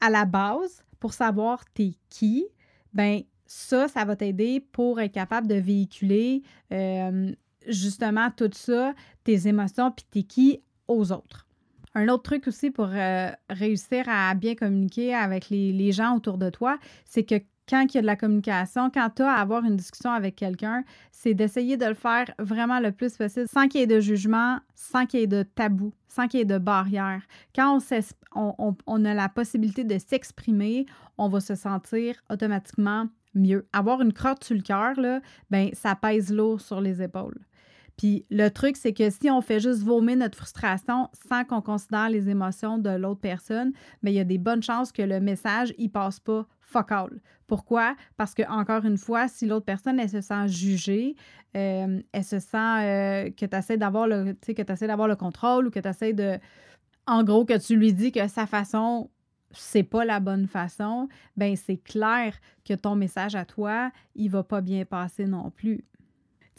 à 0.00 0.10
la 0.10 0.24
base 0.24 0.84
pour 1.00 1.12
savoir 1.12 1.64
t'es 1.74 1.92
qui, 2.08 2.46
ben 2.92 3.22
ça, 3.46 3.88
ça 3.88 4.04
va 4.04 4.14
t'aider 4.14 4.60
pour 4.60 5.00
être 5.00 5.12
capable 5.12 5.46
de 5.46 5.54
véhiculer 5.54 6.42
euh, 6.72 7.32
justement 7.66 8.30
tout 8.30 8.50
ça, 8.52 8.94
tes 9.24 9.48
émotions, 9.48 9.90
puis 9.90 10.04
t'es 10.10 10.22
qui 10.22 10.62
aux 10.86 11.12
autres. 11.12 11.47
Un 11.98 12.06
autre 12.10 12.22
truc 12.22 12.46
aussi 12.46 12.70
pour 12.70 12.90
euh, 12.92 13.32
réussir 13.50 14.04
à 14.06 14.32
bien 14.36 14.54
communiquer 14.54 15.16
avec 15.16 15.50
les, 15.50 15.90
gens 15.90 16.16
autour 16.16 16.38
de 16.38 16.48
toi, 16.48 16.78
c'est 17.04 17.24
que 17.24 17.34
quand 17.68 17.86
il 17.92 17.96
y 17.96 17.98
a 17.98 18.02
de 18.02 18.06
la 18.06 18.14
communication, 18.14 18.88
quand 18.88 19.10
tu 19.16 19.22
as 19.22 19.32
à 19.32 19.40
avoir 19.40 19.64
une 19.64 19.74
discussion 19.74 20.12
avec 20.12 20.36
quelqu'un, 20.36 20.84
c'est 21.10 21.34
d'essayer 21.34 21.76
de 21.76 21.86
le 21.86 21.94
faire 21.94 22.26
vraiment 22.38 22.78
le 22.78 22.92
plus 22.92 23.16
possible 23.16 23.48
sans 23.52 23.66
qu'il 23.66 23.80
y 23.80 23.82
ait 23.82 23.88
de 23.88 23.98
jugement, 23.98 24.60
sans 24.76 25.06
qu'il 25.06 25.18
y 25.18 25.22
ait 25.24 25.26
de 25.26 25.42
tabou, 25.42 25.92
sans 26.06 26.28
qu'il 26.28 26.38
y 26.38 26.42
ait 26.42 26.46
de 26.46 26.58
barrière. 26.58 27.22
Quand 27.52 27.80
on, 28.36 28.76
on, 28.86 29.04
a 29.04 29.14
la 29.14 29.28
possibilité 29.28 29.82
de 29.82 29.98
s'exprimer, 29.98 30.86
on 31.18 31.28
va 31.28 31.40
se 31.40 31.56
sentir 31.56 32.14
automatiquement 32.30 33.08
mieux. 33.34 33.66
Avoir 33.72 34.02
une 34.02 34.12
crotte 34.12 34.44
sur 34.44 34.54
le 34.54 34.62
cœur, 34.62 34.94
ben, 35.50 35.70
ça 35.72 35.96
pèse 35.96 36.32
lourd 36.32 36.60
sur 36.60 36.80
les 36.80 37.02
épaules. 37.02 37.40
Puis 37.98 38.24
le 38.30 38.48
truc, 38.48 38.76
c'est 38.76 38.94
que 38.94 39.10
si 39.10 39.28
on 39.28 39.42
fait 39.42 39.60
juste 39.60 39.82
vomir 39.82 40.16
notre 40.16 40.38
frustration 40.38 41.10
sans 41.28 41.44
qu'on 41.44 41.60
considère 41.60 42.08
les 42.08 42.30
émotions 42.30 42.78
de 42.78 42.90
l'autre 42.90 43.20
personne, 43.20 43.72
il 44.04 44.12
y 44.12 44.20
a 44.20 44.24
des 44.24 44.38
bonnes 44.38 44.62
chances 44.62 44.92
que 44.92 45.02
le 45.02 45.20
message, 45.20 45.74
il 45.76 45.90
passe 45.90 46.20
pas 46.20 46.46
fuck 46.60 46.92
all. 46.92 47.20
Pourquoi? 47.46 47.96
Parce 48.16 48.34
que, 48.34 48.42
encore 48.48 48.84
une 48.84 48.98
fois, 48.98 49.26
si 49.26 49.46
l'autre 49.46 49.64
personne, 49.64 49.98
elle 49.98 50.08
se 50.08 50.20
sent 50.20 50.48
jugée, 50.48 51.16
euh, 51.56 52.00
elle 52.12 52.24
se 52.24 52.38
sent 52.38 52.56
euh, 52.56 53.30
que 53.30 53.46
tu 53.46 53.56
essaies 53.56 53.78
d'avoir 53.78 54.06
le, 54.06 54.34
que 54.34 54.86
d'avoir 54.86 55.08
le 55.08 55.16
contrôle 55.16 55.66
ou 55.66 55.70
que 55.70 55.80
tu 55.80 55.88
essaies 55.88 56.12
de. 56.12 56.38
En 57.06 57.24
gros, 57.24 57.44
que 57.44 57.58
tu 57.58 57.74
lui 57.74 57.92
dis 57.92 58.12
que 58.12 58.28
sa 58.28 58.46
façon 58.46 59.10
c'est 59.50 59.82
pas 59.82 60.04
la 60.04 60.20
bonne 60.20 60.46
façon, 60.46 61.08
ben 61.38 61.56
c'est 61.56 61.78
clair 61.78 62.34
que 62.66 62.74
ton 62.74 62.96
message 62.96 63.34
à 63.34 63.46
toi, 63.46 63.90
il 64.14 64.28
va 64.30 64.42
pas 64.42 64.60
bien 64.60 64.84
passer 64.84 65.24
non 65.24 65.50
plus 65.50 65.86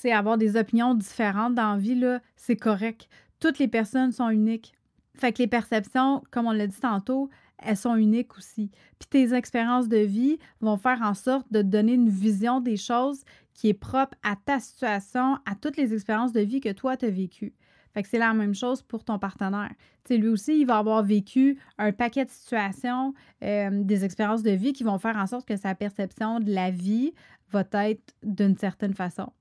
sais, 0.01 0.11
avoir 0.11 0.37
des 0.37 0.55
opinions 0.55 0.95
différentes 0.95 1.55
dans 1.55 1.73
la 1.73 1.77
vie, 1.77 2.01
c'est 2.35 2.55
correct. 2.55 3.09
Toutes 3.39 3.59
les 3.59 3.67
personnes 3.67 4.11
sont 4.11 4.29
uniques. 4.29 4.73
Fait 5.15 5.33
que 5.33 5.39
les 5.39 5.47
perceptions, 5.47 6.23
comme 6.31 6.47
on 6.47 6.51
l'a 6.51 6.67
dit 6.67 6.79
tantôt, 6.79 7.29
elles 7.57 7.77
sont 7.77 7.95
uniques 7.95 8.37
aussi. 8.37 8.71
Puis 8.99 9.09
tes 9.09 9.33
expériences 9.33 9.89
de 9.89 9.97
vie 9.97 10.39
vont 10.61 10.77
faire 10.77 11.01
en 11.01 11.13
sorte 11.13 11.51
de 11.51 11.61
te 11.61 11.67
donner 11.67 11.93
une 11.93 12.09
vision 12.09 12.61
des 12.61 12.77
choses 12.77 13.23
qui 13.53 13.69
est 13.69 13.73
propre 13.73 14.15
à 14.23 14.35
ta 14.37 14.59
situation, 14.59 15.37
à 15.45 15.55
toutes 15.59 15.75
les 15.75 15.93
expériences 15.93 16.31
de 16.31 16.41
vie 16.41 16.61
que 16.61 16.71
toi, 16.71 16.95
tu 16.95 17.05
as 17.05 17.09
vécues. 17.09 17.53
Fait 17.93 18.03
que 18.03 18.07
c'est 18.07 18.19
la 18.19 18.33
même 18.33 18.53
chose 18.53 18.81
pour 18.81 19.03
ton 19.03 19.19
partenaire. 19.19 19.71
Lui 20.09 20.27
aussi, 20.27 20.61
il 20.61 20.65
va 20.65 20.77
avoir 20.77 21.03
vécu 21.03 21.59
un 21.77 21.91
paquet 21.91 22.25
de 22.25 22.29
situations, 22.29 23.13
euh, 23.43 23.83
des 23.83 24.05
expériences 24.05 24.43
de 24.43 24.51
vie 24.51 24.73
qui 24.73 24.83
vont 24.83 24.97
faire 24.97 25.17
en 25.17 25.27
sorte 25.27 25.47
que 25.47 25.57
sa 25.57 25.75
perception 25.75 26.39
de 26.39 26.53
la 26.53 26.71
vie 26.71 27.13
va 27.51 27.63
être 27.89 28.13
d'une 28.23 28.57
certaine 28.57 28.93
façon 28.93 29.31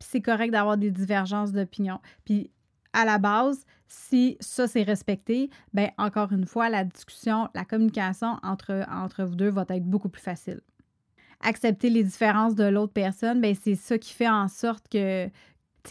c'est 0.00 0.20
correct 0.20 0.50
d'avoir 0.50 0.76
des 0.76 0.90
divergences 0.90 1.52
d'opinion. 1.52 2.00
Puis 2.24 2.50
à 2.92 3.04
la 3.04 3.18
base, 3.18 3.64
si 3.86 4.36
ça 4.40 4.66
c'est 4.66 4.82
respecté, 4.82 5.50
ben 5.72 5.90
encore 5.98 6.32
une 6.32 6.46
fois, 6.46 6.68
la 6.68 6.84
discussion, 6.84 7.48
la 7.54 7.64
communication 7.64 8.36
entre, 8.42 9.24
vous 9.24 9.36
deux 9.36 9.50
va 9.50 9.64
être 9.68 9.84
beaucoup 9.84 10.08
plus 10.08 10.22
facile. 10.22 10.60
Accepter 11.40 11.90
les 11.90 12.02
différences 12.02 12.54
de 12.54 12.64
l'autre 12.64 12.92
personne, 12.92 13.40
ben 13.40 13.54
c'est 13.54 13.76
ça 13.76 13.98
qui 13.98 14.12
fait 14.12 14.28
en 14.28 14.48
sorte 14.48 14.88
que, 14.88 15.28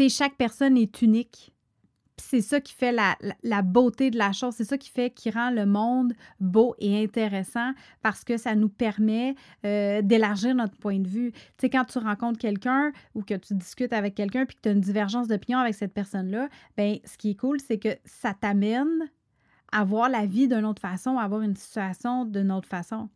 chaque 0.09 0.35
personne 0.35 0.77
est 0.77 1.01
unique. 1.01 1.53
C'est 2.19 2.41
ça 2.41 2.59
qui 2.59 2.73
fait 2.73 2.91
la, 2.91 3.61
beauté 3.61 4.09
de 4.09 4.17
la 4.17 4.31
chose, 4.31 4.55
c'est 4.55 4.63
ça 4.63 4.77
qui 4.77 4.89
fait, 4.89 5.11
qui 5.11 5.29
rend 5.29 5.51
le 5.51 5.65
monde 5.65 6.13
beau 6.39 6.75
et 6.79 7.03
intéressant 7.03 7.71
parce 8.01 8.23
que 8.23 8.37
ça 8.37 8.55
nous 8.55 8.69
permet 8.69 9.35
euh, 9.65 10.01
d'élargir 10.01 10.55
notre 10.55 10.75
point 10.77 10.99
de 10.99 11.07
vue. 11.07 11.31
Tu 11.31 11.39
sais, 11.61 11.69
quand 11.69 11.85
tu 11.85 11.99
rencontres 11.99 12.39
quelqu'un 12.39 12.91
ou 13.13 13.21
que 13.21 13.35
tu 13.35 13.53
discutes 13.53 13.93
avec 13.93 14.15
quelqu'un 14.15 14.45
puis 14.45 14.55
que 14.55 14.61
tu 14.61 14.69
as 14.69 14.71
une 14.71 14.81
divergence 14.81 15.27
d'opinion 15.27 15.59
avec 15.59 15.75
cette 15.75 15.93
personne-là, 15.93 16.49
ben 16.75 16.97
ce 17.05 17.17
qui 17.17 17.31
est 17.31 17.35
cool, 17.35 17.59
c'est 17.59 17.77
que 17.77 17.95
ça 18.05 18.33
t'amène 18.33 19.09
à 19.71 19.83
voir 19.83 20.09
la 20.09 20.25
vie 20.25 20.47
d'une 20.47 20.65
autre 20.65 20.81
façon, 20.81 21.17
à 21.17 21.27
voir 21.27 21.41
une 21.41 21.55
situation 21.55 22.25
d'une 22.25 22.51
autre 22.51 22.67
façon. 22.67 23.09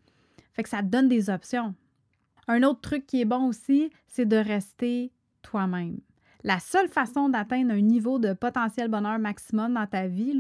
Fait 0.53 0.63
que 0.63 0.69
ça 0.69 0.81
te 0.81 0.87
donne 0.87 1.07
des 1.07 1.29
options. 1.29 1.73
Un 2.47 2.63
autre 2.63 2.81
truc 2.81 3.07
qui 3.07 3.21
est 3.21 3.25
bon 3.25 3.47
aussi, 3.47 3.89
c'est 4.07 4.25
de 4.25 4.35
rester 4.35 5.11
toi-même. 5.41 5.99
La 6.43 6.59
seule 6.59 6.87
façon 6.87 7.29
d'atteindre 7.29 7.73
un 7.73 7.81
niveau 7.81 8.17
de 8.17 8.33
potentiel 8.33 8.87
bonheur 8.87 9.19
maximum 9.19 9.75
dans 9.75 9.85
ta 9.85 10.07
vie, 10.07 10.39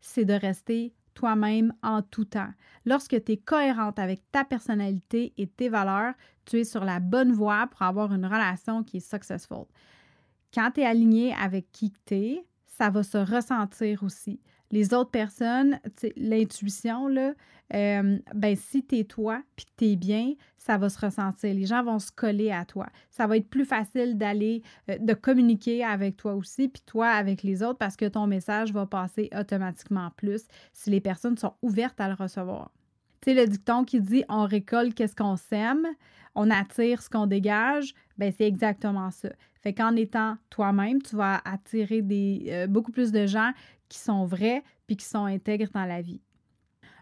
c'est 0.00 0.24
de 0.24 0.32
rester 0.32 0.94
toi-même 1.14 1.74
en 1.82 2.00
tout 2.02 2.24
temps. 2.24 2.52
Lorsque 2.86 3.22
tu 3.24 3.32
es 3.32 3.36
cohérente 3.36 3.98
avec 3.98 4.22
ta 4.30 4.44
personnalité 4.44 5.34
et 5.36 5.46
tes 5.46 5.68
valeurs, 5.68 6.14
tu 6.46 6.60
es 6.60 6.64
sur 6.64 6.84
la 6.84 7.00
bonne 7.00 7.32
voie 7.32 7.66
pour 7.66 7.82
avoir 7.82 8.12
une 8.14 8.24
relation 8.24 8.82
qui 8.82 8.96
est 8.96 9.10
successful. 9.10 9.66
Quand 10.54 10.70
tu 10.70 10.80
es 10.80 10.86
aligné 10.86 11.34
avec 11.34 11.70
qui 11.70 11.92
tu 12.06 12.14
es, 12.14 12.46
ça 12.66 12.88
va 12.88 13.02
se 13.02 13.18
ressentir 13.18 14.02
aussi 14.02 14.40
les 14.72 14.94
autres 14.94 15.10
personnes, 15.10 15.78
l'intuition, 16.16 17.06
là, 17.06 17.34
euh, 17.74 18.18
ben, 18.34 18.56
si 18.56 18.84
tu 18.84 18.98
es 18.98 19.04
toi 19.04 19.42
puis 19.54 19.66
que 19.66 19.70
tu 19.76 19.84
es 19.92 19.96
bien, 19.96 20.32
ça 20.58 20.78
va 20.78 20.88
se 20.88 20.98
ressentir. 20.98 21.54
Les 21.54 21.66
gens 21.66 21.82
vont 21.82 21.98
se 21.98 22.10
coller 22.10 22.50
à 22.50 22.64
toi. 22.64 22.86
Ça 23.10 23.26
va 23.26 23.36
être 23.36 23.48
plus 23.48 23.64
facile 23.64 24.18
d'aller, 24.18 24.62
euh, 24.90 24.98
de 24.98 25.14
communiquer 25.14 25.84
avec 25.84 26.16
toi 26.16 26.34
aussi, 26.34 26.68
puis 26.68 26.82
toi 26.84 27.08
avec 27.08 27.42
les 27.42 27.62
autres 27.62 27.78
parce 27.78 27.96
que 27.96 28.06
ton 28.06 28.26
message 28.26 28.72
va 28.72 28.86
passer 28.86 29.30
automatiquement 29.38 30.10
plus 30.16 30.42
si 30.72 30.90
les 30.90 31.00
personnes 31.00 31.36
sont 31.36 31.54
ouvertes 31.62 32.00
à 32.00 32.08
le 32.08 32.14
recevoir. 32.14 32.72
Tu 33.20 33.30
sais, 33.30 33.34
le 33.34 33.46
dicton 33.46 33.84
qui 33.84 34.00
dit 34.00 34.24
on 34.28 34.44
récolte 34.44 34.94
qu'est-ce 34.94 35.16
qu'on 35.16 35.36
sème, 35.36 35.86
on 36.34 36.50
attire 36.50 37.02
ce 37.02 37.10
qu'on 37.10 37.26
dégage, 37.26 37.94
ben 38.18 38.32
c'est 38.36 38.46
exactement 38.46 39.10
ça. 39.10 39.28
Fait 39.62 39.72
qu'en 39.72 39.94
étant 39.94 40.36
toi-même, 40.50 41.00
tu 41.02 41.14
vas 41.14 41.40
attirer 41.44 42.02
des, 42.02 42.46
euh, 42.48 42.66
beaucoup 42.66 42.90
plus 42.90 43.12
de 43.12 43.26
gens 43.26 43.52
qui 43.92 43.98
sont 43.98 44.24
vrais 44.24 44.64
puis 44.86 44.96
qui 44.96 45.04
sont 45.04 45.26
intègres 45.26 45.68
dans 45.74 45.84
la 45.84 46.00
vie. 46.00 46.22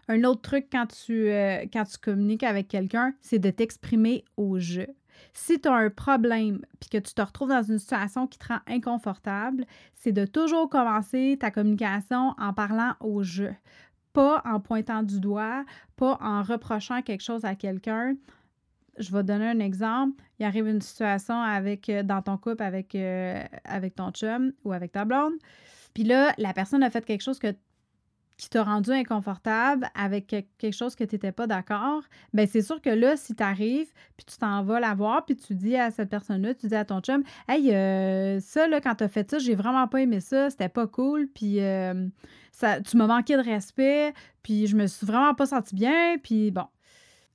Un 0.09 0.25
autre 0.25 0.41
truc 0.41 0.67
quand 0.69 0.87
tu, 0.87 1.29
euh, 1.29 1.65
tu 1.71 1.97
communiques 2.01 2.43
avec 2.43 2.67
quelqu'un, 2.67 3.13
c'est 3.21 3.39
de 3.39 3.49
t'exprimer 3.49 4.25
au 4.35 4.59
jeu. 4.59 4.87
Si 5.33 5.61
tu 5.61 5.69
as 5.69 5.73
un 5.73 5.89
problème 5.89 6.59
puis 6.81 6.89
que 6.89 6.97
tu 6.97 7.13
te 7.13 7.21
retrouves 7.21 7.49
dans 7.49 7.63
une 7.63 7.79
situation 7.79 8.27
qui 8.27 8.37
te 8.37 8.47
rend 8.47 8.59
inconfortable, 8.67 9.65
c'est 9.95 10.11
de 10.11 10.25
toujours 10.25 10.69
commencer 10.69 11.37
ta 11.39 11.49
communication 11.49 12.33
en 12.37 12.53
parlant 12.53 12.95
au 12.99 13.23
jeu. 13.23 13.53
Pas 14.11 14.41
en 14.43 14.59
pointant 14.59 15.03
du 15.03 15.21
doigt, 15.21 15.63
pas 15.95 16.17
en 16.19 16.41
reprochant 16.41 17.01
quelque 17.01 17.23
chose 17.23 17.45
à 17.45 17.55
quelqu'un. 17.55 18.15
Je 18.97 19.15
vais 19.15 19.23
donner 19.23 19.47
un 19.47 19.59
exemple. 19.59 20.21
Il 20.39 20.45
arrive 20.45 20.67
une 20.67 20.81
situation 20.81 21.39
avec, 21.39 21.87
euh, 21.87 22.03
dans 22.03 22.21
ton 22.21 22.37
couple 22.37 22.63
euh, 22.95 23.43
avec 23.63 23.95
ton 23.95 24.11
chum 24.11 24.51
ou 24.65 24.73
avec 24.73 24.91
ta 24.91 25.05
blonde. 25.05 25.33
Puis 25.93 26.03
là, 26.03 26.33
la 26.37 26.53
personne 26.53 26.83
a 26.83 26.89
fait 26.89 27.05
quelque 27.05 27.21
chose 27.21 27.39
qui 27.39 28.49
t'a 28.49 28.63
rendu 28.63 28.91
inconfortable 28.91 29.89
avec 29.93 30.27
quelque 30.27 30.71
chose 30.71 30.95
que 30.95 31.03
tu 31.03 31.15
n'étais 31.15 31.31
pas 31.31 31.47
d'accord. 31.47 32.01
Bien, 32.33 32.45
c'est 32.47 32.61
sûr 32.61 32.81
que 32.81 32.89
là, 32.89 33.15
si 33.17 33.35
tu 33.35 33.43
arrives, 33.43 33.91
puis 34.17 34.25
tu 34.25 34.37
t'en 34.37 34.63
vas 34.63 34.79
la 34.79 34.95
voir, 34.95 35.25
puis 35.25 35.35
tu 35.35 35.53
dis 35.53 35.75
à 35.75 35.91
cette 35.91 36.09
personne-là, 36.09 36.53
tu 36.55 36.67
dis 36.67 36.75
à 36.75 36.85
ton 36.85 37.01
chum, 37.01 37.23
Hey, 37.47 37.73
euh, 37.73 38.39
ça, 38.39 38.67
là, 38.67 38.81
quand 38.81 38.95
tu 38.95 39.03
as 39.03 39.09
fait 39.09 39.29
ça, 39.29 39.37
j'ai 39.37 39.55
vraiment 39.55 39.87
pas 39.87 40.01
aimé 40.01 40.19
ça, 40.19 40.49
c'était 40.49 40.69
pas 40.69 40.87
cool, 40.87 41.27
puis 41.27 41.61
euh, 41.61 42.07
ça, 42.51 42.81
tu 42.81 42.97
m'as 42.97 43.07
manqué 43.07 43.35
de 43.37 43.43
respect, 43.43 44.13
puis 44.41 44.67
je 44.67 44.75
me 44.75 44.87
suis 44.87 45.05
vraiment 45.05 45.35
pas 45.35 45.45
senti 45.45 45.75
bien, 45.75 46.17
puis 46.17 46.51
bon 46.51 46.65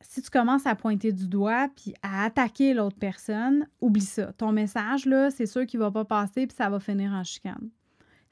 si 0.00 0.22
tu 0.22 0.30
commences 0.30 0.66
à 0.66 0.74
pointer 0.74 1.12
du 1.12 1.28
doigt 1.28 1.68
puis 1.74 1.94
à 2.02 2.24
attaquer 2.24 2.74
l'autre 2.74 2.96
personne, 2.98 3.66
oublie 3.80 4.02
ça. 4.02 4.32
Ton 4.32 4.52
message, 4.52 5.06
là, 5.06 5.30
c'est 5.30 5.46
sûr 5.46 5.66
qu'il 5.66 5.80
va 5.80 5.90
pas 5.90 6.04
passer 6.04 6.46
puis 6.46 6.56
ça 6.56 6.68
va 6.68 6.80
finir 6.80 7.12
en 7.12 7.24
chicane. 7.24 7.70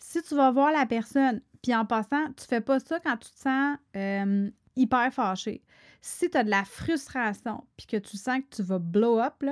Si 0.07 0.23
tu 0.23 0.35
vas 0.35 0.51
voir 0.51 0.71
la 0.71 0.85
personne, 0.85 1.41
puis 1.63 1.75
en 1.75 1.87
passant, 1.87 2.31
tu 2.37 2.45
fais 2.45 2.61
pas 2.61 2.79
ça 2.79 3.01
quand 3.01 3.17
tu 3.17 3.31
te 3.31 3.39
sens 3.39 3.79
euh, 3.97 4.51
hyper 4.77 5.11
fâché. 5.15 5.65
Si 6.03 6.29
tu 6.29 6.37
as 6.37 6.45
de 6.45 6.51
la 6.51 6.63
frustration, 6.65 7.65
puis 7.79 7.87
que 7.87 7.97
tu 7.97 8.19
sens 8.19 8.41
que 8.41 8.57
tu 8.57 8.63
vas 8.63 8.79
blow 8.79 9.19
up, 9.19 9.43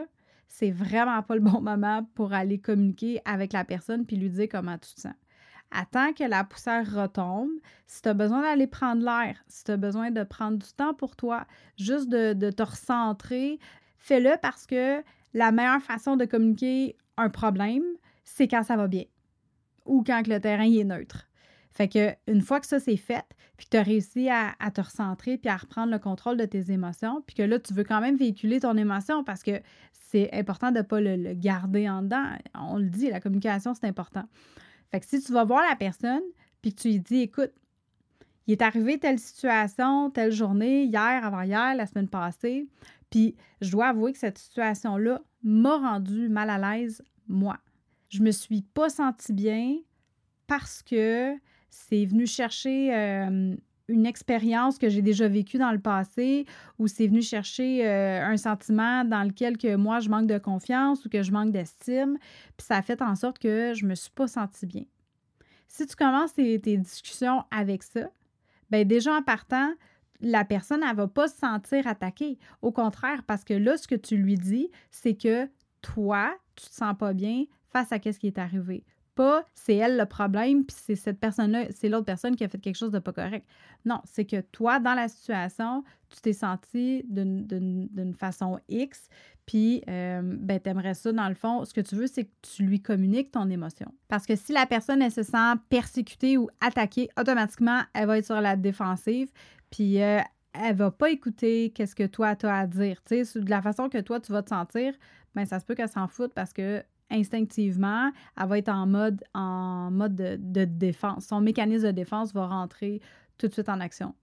c'est 0.49 0.71
vraiment 0.71 1.23
pas 1.23 1.37
le 1.37 1.41
bon 1.41 1.61
moment 1.62 2.07
pour 2.15 2.35
aller 2.35 2.61
communiquer 2.61 3.23
avec 3.25 3.55
la 3.55 3.65
personne 3.65 4.05
puis 4.05 4.17
lui 4.17 4.29
dire 4.29 4.47
comment 4.51 4.77
tu 4.77 4.95
te 4.95 5.01
sens. 5.01 5.15
Attends 5.71 6.12
que 6.12 6.25
la 6.25 6.45
poussière 6.45 6.85
retombe. 6.95 7.49
Si 7.87 8.03
tu 8.03 8.11
as 8.11 8.15
besoin 8.15 8.43
d'aller 8.43 8.67
prendre 8.67 9.03
l'air, 9.03 9.43
si 9.49 9.65
tu 9.65 9.71
as 9.71 9.79
besoin 9.79 10.11
de 10.11 10.23
prendre 10.23 10.59
du 10.59 10.71
temps 10.75 10.93
pour 10.93 11.17
toi, 11.17 11.47
juste 11.79 12.11
de 12.11 12.51
te 12.51 12.62
recentrer, 12.62 13.59
fais-le 13.97 14.37
parce 14.43 14.67
que 14.67 15.03
la 15.33 15.51
meilleure 15.51 15.81
façon 15.81 16.17
de 16.17 16.27
communiquer 16.27 16.99
un 17.17 17.31
problème, 17.31 17.85
c'est 18.23 18.49
quand 18.49 18.65
ça 18.65 18.77
va 18.77 18.87
bien 18.87 19.05
ou 19.85 20.03
quand 20.03 20.27
le 20.27 20.40
terrain 20.40 20.71
est 20.71 20.85
neutre. 20.85 21.29
Fait 21.73 21.88
que 21.88 22.14
une 22.27 22.42
fois 22.42 22.61
que 22.61 22.66
ça 22.66 22.79
c'est 22.79 22.97
fait, 22.97 23.25
puis 23.57 23.66
que 23.66 23.71
tu 23.71 23.77
as 23.79 23.83
réussi 23.83 24.29
à, 24.29 24.55
te 24.71 24.81
recentrer 24.81 25.38
puis 25.38 25.49
à 25.49 25.57
reprendre 25.57 25.90
le 25.90 25.99
contrôle 25.99 26.37
de 26.37 26.45
tes 26.45 26.71
émotions, 26.71 27.23
puis 27.27 27.35
que 27.35 27.42
là 27.42 27.59
tu 27.59 27.73
veux 27.73 27.85
quand 27.85 28.01
même 28.01 28.16
véhiculer 28.16 28.61
ton 28.61 28.77
émotion 28.77 29.25
parce 29.25 29.42
que 29.42 29.61
c'est 29.92 30.33
important 30.35 30.71
de 30.71 30.79
ne 30.79 30.83
pas 30.83 31.01
le, 31.01 31.33
garder 31.35 31.88
en 31.88 32.03
dedans. 32.03 32.25
On 32.55 32.77
le 32.77 32.90
dit, 32.90 33.09
la 33.09 33.21
communication 33.21 33.73
c'est 33.75 33.87
important. 33.87 34.25
Fait 34.90 35.01
que 35.01 35.07
si 35.07 35.23
tu 35.23 35.33
vas 35.33 35.45
voir 35.45 35.62
la 35.68 35.77
personne 35.77 36.23
puis 36.61 36.75
que 36.75 36.83
tu 36.83 36.88
lui 36.88 37.01
dis 37.01 37.21
écoute, 37.21 37.53
il 38.47 38.53
est 38.53 38.62
arrivé 38.62 38.99
telle 38.99 39.18
situation, 39.18 40.11
telle 40.11 40.33
journée, 40.33 40.85
hier, 40.85 41.25
avant-hier, 41.25 41.75
la 41.75 41.87
semaine 41.87 42.09
passée, 42.09 42.66
puis 43.09 43.35
je 43.62 43.71
dois 43.71 43.87
avouer 43.87 44.12
que 44.12 44.18
cette 44.18 44.38
situation-là 44.38 45.23
m'a 45.42 45.77
rendu 45.77 46.29
mal 46.29 46.51
à 46.51 46.59
l'aise, 46.59 47.03
moi 47.29 47.59
je 48.12 48.22
me 48.22 48.31
suis 48.31 48.61
pas 48.61 48.90
sentie 48.90 49.33
bien 49.33 49.79
parce 50.46 50.83
que 50.83 51.35
c'est 51.70 52.05
venu 52.05 52.27
chercher 52.27 52.94
euh, 52.94 53.57
une 53.88 54.05
expérience 54.05 54.77
que 54.77 54.90
j'ai 54.90 55.01
déjà 55.01 55.29
vécue 55.29 55.57
dans 55.57 55.72
le 55.72 55.79
passé 55.79 56.44
ou 56.79 56.88
c'est 56.88 57.07
venu 57.07 57.22
chercher 57.22 57.88
euh, 57.88 58.22
un 58.22 58.37
sentiment 58.37 59.07
dans 59.07 59.22
lequel 59.22 59.57
que 59.57 59.77
moi 59.77 60.01
je 60.01 60.11
manque 60.11 60.27
de 60.27 60.37
confiance 60.37 61.07
ou 61.07 61.09
que 61.09 61.22
je 61.22 61.33
manque 61.33 61.53
d'estime, 61.53 62.18
puis 62.59 62.66
ça 62.66 62.77
a 62.77 62.83
fait 62.83 63.01
en 63.01 63.14
sorte 63.14 63.38
que 63.38 63.72
je 63.75 63.87
me 63.87 63.94
suis 63.94 64.11
pas 64.11 64.29
sentie 64.29 64.66
bien. 64.66 64.85
Si 65.66 65.87
tu 65.87 65.96
commences 65.96 66.35
tes, 66.35 66.59
discussions 66.59 67.44
avec 67.51 67.83
ça, 67.83 68.11
bien 68.70 68.85
déjà 68.85 69.16
en 69.16 69.22
partant, 69.22 69.72
la 70.20 70.44
personne 70.44 70.83
elle 70.87 70.96
va 70.96 71.09
pas 71.09 71.29
se 71.29 71.38
sentir 71.38 71.87
attaquée. 71.87 72.38
Au 72.61 72.72
contraire, 72.72 73.22
parce 73.27 73.42
que 73.42 73.55
là 73.55 73.79
ce 73.79 73.88
que 73.88 73.94
tu 73.94 74.18
lui 74.18 74.35
dis, 74.35 74.70
c'est 74.90 75.14
que 75.14 75.48
toi, 75.81 76.37
tu 76.57 76.66
te 76.66 76.75
sens 76.75 76.94
pas 76.98 77.14
bien 77.14 77.46
face 77.73 77.93
à 77.93 77.99
ce 78.01 78.19
qui 78.19 78.27
est 78.27 78.39
arrivé. 78.39 78.85
Pas 79.15 79.45
c'est 79.55 79.77
elle 79.77 79.99
le 79.99 80.07
problème, 80.07 80.65
puis 80.65 80.77
c'est 80.79 80.97
cette 80.97 81.21
personne-là, 81.21 81.67
c'est 81.71 81.91
l'autre 81.91 82.07
personne 82.07 82.35
qui 82.35 82.45
a 82.45 82.49
fait 82.49 82.59
quelque 82.59 82.77
chose 82.77 82.93
de 82.93 82.99
pas 82.99 83.13
correct. 83.13 83.47
Non, 83.85 84.01
c'est 84.05 84.25
que 84.25 84.41
toi, 84.41 84.81
dans 84.81 84.95
la 84.95 85.09
situation, 85.09 85.85
tu 86.09 86.21
t'es 86.23 86.33
senti 86.33 87.05
d'une 87.09 88.15
façon 88.19 88.59
X, 88.69 89.09
puis 89.45 89.83
euh, 89.89 90.23
ben, 90.23 90.61
tu 90.61 90.71
aimerais 90.71 90.95
ça, 90.95 91.13
dans 91.13 91.29
le 91.29 91.35
fond, 91.35 91.65
ce 91.65 91.75
que 91.75 91.83
tu 91.83 91.95
veux, 91.95 92.07
c'est 92.07 92.25
que 92.25 92.31
tu 92.41 92.63
lui 92.63 92.81
communiques 92.81 93.33
ton 93.33 93.51
émotion. 93.51 93.93
Parce 94.09 94.25
que 94.25 94.35
si 94.35 94.53
la 94.53 94.65
personne, 94.65 95.03
elle 95.03 95.13
se 95.13 95.23
sent 95.23 95.55
persécutée 95.69 96.39
ou 96.39 96.49
attaquée, 96.61 97.09
automatiquement, 97.19 97.83
elle 97.93 98.07
va 98.07 98.19
être 98.19 98.25
sur 98.25 98.41
la 98.41 98.57
défensive, 98.57 99.31
puis 99.71 100.01
euh, 100.01 100.21
elle 100.55 100.77
va 100.77 100.91
pas 100.91 101.11
écouter 101.11 101.71
qu'est-ce 101.75 101.95
que 101.95 102.07
toi, 102.07 102.37
tu 102.37 102.47
as 102.47 102.57
à 102.57 102.67
dire. 102.67 103.03
Tu 103.05 103.25
sais, 103.25 103.41
de 103.41 103.51
la 103.51 103.63
façon 103.63 103.89
que 103.89 103.99
toi, 103.99 104.21
tu 104.21 104.33
vas 104.33 104.43
te 104.43 104.51
sentir, 104.51 104.95
ben 105.35 105.47
ça 105.47 105.59
se 105.61 105.65
peut 105.65 105.75
qu'elle 105.75 105.89
s'en 105.89 106.09
foute 106.09 106.33
parce 106.35 106.53
que 106.53 106.83
instinctivement, 107.12 108.11
elle 108.40 108.48
va 108.48 108.59
être 108.59 108.68
en 108.68 108.87
mode, 108.87 109.22
en 109.35 109.90
mode 109.90 110.14
de, 110.14 110.64
défense. 110.64 111.27
Son 111.27 111.40
mécanisme 111.40 111.87
de 111.87 111.92
défense 111.92 112.33
va 112.33 112.46
rentrer 112.46 113.01
tout 113.38 113.48
de 113.48 113.53
suite 113.53 113.68
en 113.68 113.81
action. 113.81 114.14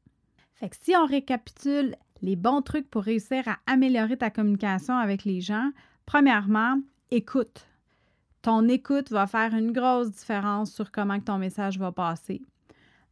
Fait 0.56 0.70
que 0.70 0.76
si 0.82 0.94
on 0.96 1.06
récapitule 1.06 1.96
les 2.22 2.36
bons 2.36 2.62
trucs 2.62 2.90
pour 2.90 3.04
réussir 3.04 3.48
à 3.48 3.58
améliorer 3.66 4.18
ta 4.18 4.30
communication 4.30 4.96
avec 4.98 5.24
les 5.24 5.40
gens, 5.40 5.72
premièrement, 6.06 6.80
écoute. 7.12 7.66
Ton 8.42 8.68
écoute 8.68 9.10
va 9.12 9.28
faire 9.28 9.54
une 9.54 9.72
grosse 9.72 10.12
différence 10.12 10.74
sur 10.74 10.92
comment 10.92 11.20
ton 11.20 11.38
message 11.38 11.78
va 11.78 11.92
passer. 11.92 12.42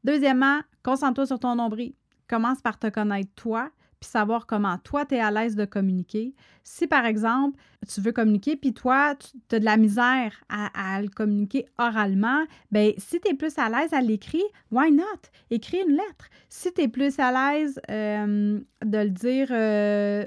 Deuxièmement, 0.04 0.62
concentre-toi 0.84 1.26
sur 1.26 1.40
ton 1.40 1.56
nombril. 1.56 1.94
Commence 2.28 2.62
par 2.62 2.80
te 2.80 2.88
connaître 2.88 3.32
toi, 3.36 3.70
puis 4.00 4.10
savoir 4.10 4.46
comment 4.46 4.78
toi, 4.78 5.06
tu 5.06 5.16
es 5.16 5.20
à 5.20 5.32
l'aise 5.32 5.56
de 5.56 5.66
communiquer. 5.66 6.36
Si, 6.64 6.88
par 6.88 7.06
exemple, 7.06 7.60
tu 7.88 8.02
veux 8.02 8.12
communiquer, 8.12 8.56
puis 8.56 8.74
toi, 8.74 9.16
tu 9.16 9.56
as 9.56 9.60
de 9.60 9.66
la 9.66 9.78
misère 9.78 10.44
à, 10.50 11.02
le 11.02 11.08
communiquer 11.08 11.66
oralement, 11.78 12.46
bien, 12.72 12.92
si 12.98 13.20
tu 13.20 13.32
es 13.32 13.34
plus 13.34 13.58
à 13.58 13.70
l'aise 13.70 13.94
à 13.94 14.02
l'écrit, 14.02 14.44
why 14.72 14.92
not? 14.92 15.04
Écris 15.50 15.80
une 15.88 15.96
lettre. 15.96 16.30
Si 16.50 16.72
tu 16.74 16.82
es 16.82 16.88
plus 16.88 17.20
à 17.20 17.32
l'aise 17.32 17.80
euh, 17.90 18.60
de 18.86 18.98
le 18.98 19.10
dire 19.10 19.48
euh, 19.52 20.26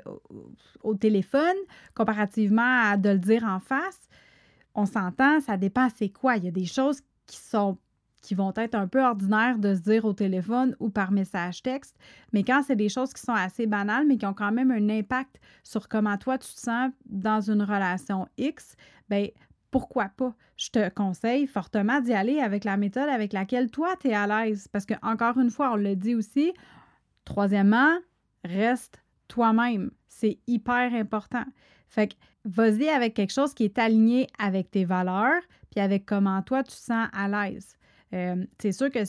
au 0.83 0.95
téléphone, 0.95 1.57
comparativement 1.95 2.91
à 2.91 2.97
de 2.97 3.11
le 3.11 3.19
dire 3.19 3.45
en 3.45 3.61
face, 3.61 4.01
on 4.75 4.87
s'entend, 4.87 5.41
ça 5.41 5.57
dépend 5.57 5.89
c'est 5.95 6.11
quoi. 6.11 6.37
Il 6.37 6.45
y 6.45 6.49
a 6.49 6.53
des 6.53 6.67
choses 6.67 7.01
qui 7.27 7.37
sont 7.37 7.77
qui 8.21 8.35
vont 8.35 8.53
être 8.57 8.75
un 8.75 8.87
peu 8.87 9.03
ordinaires 9.03 9.59
de 9.59 9.75
se 9.75 9.81
dire 9.81 10.05
au 10.05 10.13
téléphone 10.13 10.77
ou 10.79 10.91
par 10.91 11.11
message 11.11 11.63
texte, 11.63 11.97
mais 12.33 12.43
quand 12.43 12.63
c'est 12.67 12.77
des 12.77 12.89
choses 12.89 13.13
qui 13.13 13.23
sont 13.23 13.35
assez 13.35 13.67
banales, 13.67 14.07
mais 14.07 14.17
qui 14.17 14.27
ont 14.27 14.35
quand 14.35 14.53
même 14.53 14.71
un 14.71 14.89
impact 14.89 15.41
sur 15.63 15.89
comment 15.89 16.17
toi 16.19 16.39
tu 16.39 16.53
te 16.53 16.61
sens 16.61 16.93
dans 17.07 17.41
une 17.41 17.63
relation 17.63 18.29
X, 18.37 18.77
bien, 19.09 19.29
pourquoi 19.71 20.09
pas? 20.09 20.35
Je 20.57 20.71
te 20.71 20.89
conseille 20.91 21.47
fortement 21.47 22.01
d'y 22.01 22.13
aller 22.13 22.41
avec 22.41 22.65
la 22.65 22.77
méthode 22.77 23.09
avec 23.09 23.33
laquelle 23.33 23.71
toi, 23.71 23.95
tu 24.01 24.09
es 24.09 24.15
à 24.15 24.27
l'aise. 24.27 24.69
Parce 24.69 24.85
que, 24.85 24.95
encore 25.03 25.39
une 25.39 25.51
fois, 25.51 25.73
on 25.73 25.77
le 25.77 25.95
dit 25.97 26.15
aussi, 26.15 26.53
troisièmement, 27.25 27.97
reste 28.45 29.03
toi-même. 29.29 29.91
C'est 30.09 30.39
hyper 30.47 30.93
important. 30.93 31.45
Fait 31.89 32.09
que 32.09 32.15
vas-y 32.45 32.89
avec 32.89 33.15
quelque 33.15 33.33
chose 33.33 33.55
qui 33.55 33.65
est 33.65 33.79
aligné 33.79 34.29
avec 34.39 34.71
tes 34.71 34.85
valeurs, 34.85 35.43
puis 35.71 35.81
avec 35.81 36.05
comment 36.05 36.43
toi 36.43 36.63
tu 36.63 36.73
te 36.73 36.81
sens 36.81 37.09
à 37.13 37.29
l'aise. 37.29 37.77
Euh, 38.15 38.45
c'est 38.59 38.73
sûr 38.73 38.91
que, 38.91 39.01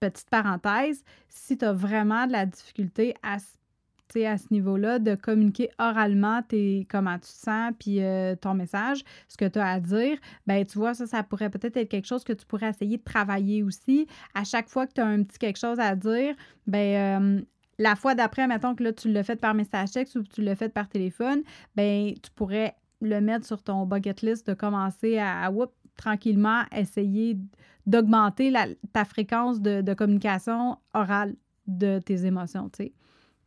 petite 0.00 0.28
parenthèse, 0.30 1.02
si 1.28 1.56
tu 1.56 1.64
as 1.64 1.72
vraiment 1.72 2.26
de 2.26 2.32
la 2.32 2.46
difficulté 2.46 3.14
à, 3.22 3.36
à 3.36 4.38
ce 4.38 4.46
niveau-là, 4.50 4.98
de 4.98 5.14
communiquer 5.14 5.70
oralement 5.78 6.42
tes, 6.42 6.86
comment 6.90 7.14
tu 7.14 7.22
te 7.22 7.26
sens, 7.26 7.72
puis 7.78 8.02
euh, 8.02 8.36
ton 8.36 8.54
message, 8.54 9.02
ce 9.28 9.36
que 9.36 9.46
tu 9.46 9.58
as 9.58 9.66
à 9.66 9.80
dire, 9.80 10.18
ben 10.46 10.64
tu 10.64 10.78
vois, 10.78 10.94
ça, 10.94 11.06
ça 11.06 11.22
pourrait 11.22 11.50
peut-être 11.50 11.76
être 11.76 11.88
quelque 11.88 12.06
chose 12.06 12.22
que 12.22 12.32
tu 12.32 12.46
pourrais 12.46 12.70
essayer 12.70 12.98
de 12.98 13.02
travailler 13.02 13.62
aussi. 13.62 14.06
À 14.34 14.44
chaque 14.44 14.68
fois 14.68 14.86
que 14.86 14.92
tu 14.92 15.00
as 15.00 15.06
un 15.06 15.22
petit 15.22 15.38
quelque 15.38 15.58
chose 15.58 15.80
à 15.80 15.96
dire, 15.96 16.34
ben 16.66 17.22
euh, 17.22 17.42
la 17.78 17.96
fois 17.96 18.14
d'après, 18.14 18.46
mettons 18.46 18.74
que 18.74 18.84
là, 18.84 18.92
tu 18.92 19.10
l'as 19.10 19.24
fait 19.24 19.36
par 19.36 19.54
message 19.54 19.90
texte 19.90 20.16
ou 20.16 20.22
tu 20.22 20.42
l'as 20.42 20.54
fait 20.54 20.68
par 20.68 20.88
téléphone, 20.88 21.42
ben 21.74 22.14
tu 22.22 22.30
pourrais 22.30 22.76
le 23.00 23.20
mettre 23.20 23.46
sur 23.46 23.62
ton 23.62 23.84
bucket 23.84 24.22
list 24.22 24.46
de 24.46 24.54
commencer 24.54 25.18
à, 25.18 25.50
tranquillement 25.96 26.62
essayer 26.74 27.38
d'augmenter 27.86 28.52
ta 28.92 29.04
fréquence 29.04 29.60
de, 29.60 29.94
communication 29.94 30.78
orale 30.92 31.34
de 31.66 31.98
tes 31.98 32.26
émotions. 32.26 32.70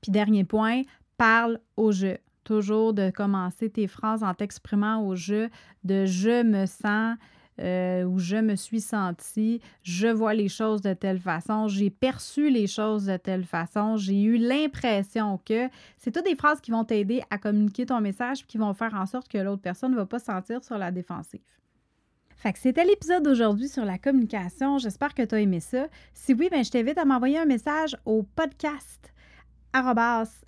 Puis 0.02 0.12
dernier 0.12 0.44
point, 0.44 0.84
parle 1.18 1.60
au 1.76 1.92
jeu. 1.92 2.18
Toujours 2.44 2.94
de 2.94 3.10
commencer 3.10 3.70
tes 3.70 3.88
phrases 3.88 4.24
en 4.24 4.34
t'exprimant 4.34 5.06
au 5.06 5.16
jeu 5.16 5.50
de 5.84 6.06
je 6.06 6.44
me 6.44 6.66
sens 6.66 7.18
euh, 7.60 8.04
ou 8.04 8.20
je 8.20 8.38
me 8.38 8.56
suis 8.56 8.82
senti, 8.82 9.60
je 9.82 10.08
vois 10.08 10.36
les 10.36 10.48
choses 10.48 10.82
de 10.82 10.94
telle 10.94 11.20
façon, 11.20 11.68
j'ai 11.68 11.90
perçu 11.90 12.52
les 12.52 12.68
choses 12.68 13.06
de 13.06 13.18
telle 13.18 13.46
façon, 13.46 13.98
j'ai 13.98 14.22
eu 14.22 14.38
l'impression 14.38 15.40
que 15.44 15.68
c'est 15.98 16.12
toutes 16.12 16.26
des 16.26 16.36
phrases 16.36 16.62
qui 16.62 16.70
vont 16.70 16.84
t'aider 16.84 17.24
à 17.32 17.40
communiquer 17.40 17.88
ton 17.88 18.00
message 18.00 18.46
qui 18.46 18.60
vont 18.60 18.76
faire 18.76 18.94
en 18.94 19.08
sorte 19.08 19.28
que 19.28 19.40
l'autre 19.40 19.64
personne 19.64 19.92
ne 19.92 19.98
va 19.98 20.06
pas 20.06 20.20
se 20.20 20.26
sentir 20.26 20.64
sur 20.64 20.78
la 20.78 20.92
défensive. 20.92 21.42
Fait 22.38 22.54
que 22.54 22.60
c'était 22.60 22.86
l'épisode 22.86 23.24
d'aujourd'hui 23.24 23.68
sur 23.68 23.84
la 23.84 23.98
communication. 23.98 24.78
J'espère 24.78 25.14
que 25.14 25.24
tu 25.24 25.36
as 25.36 25.42
aimé 25.42 25.60
ça. 25.60 25.88
Si 26.14 26.34
oui, 26.34 26.48
ben, 26.50 26.64
je 26.64 26.72
t'invite 26.72 26.98
à 26.98 27.06
m'envoyer 27.06 27.40
un 27.40 27.46
message 27.46 27.98
au 28.06 28.24
podcast 28.24 29.12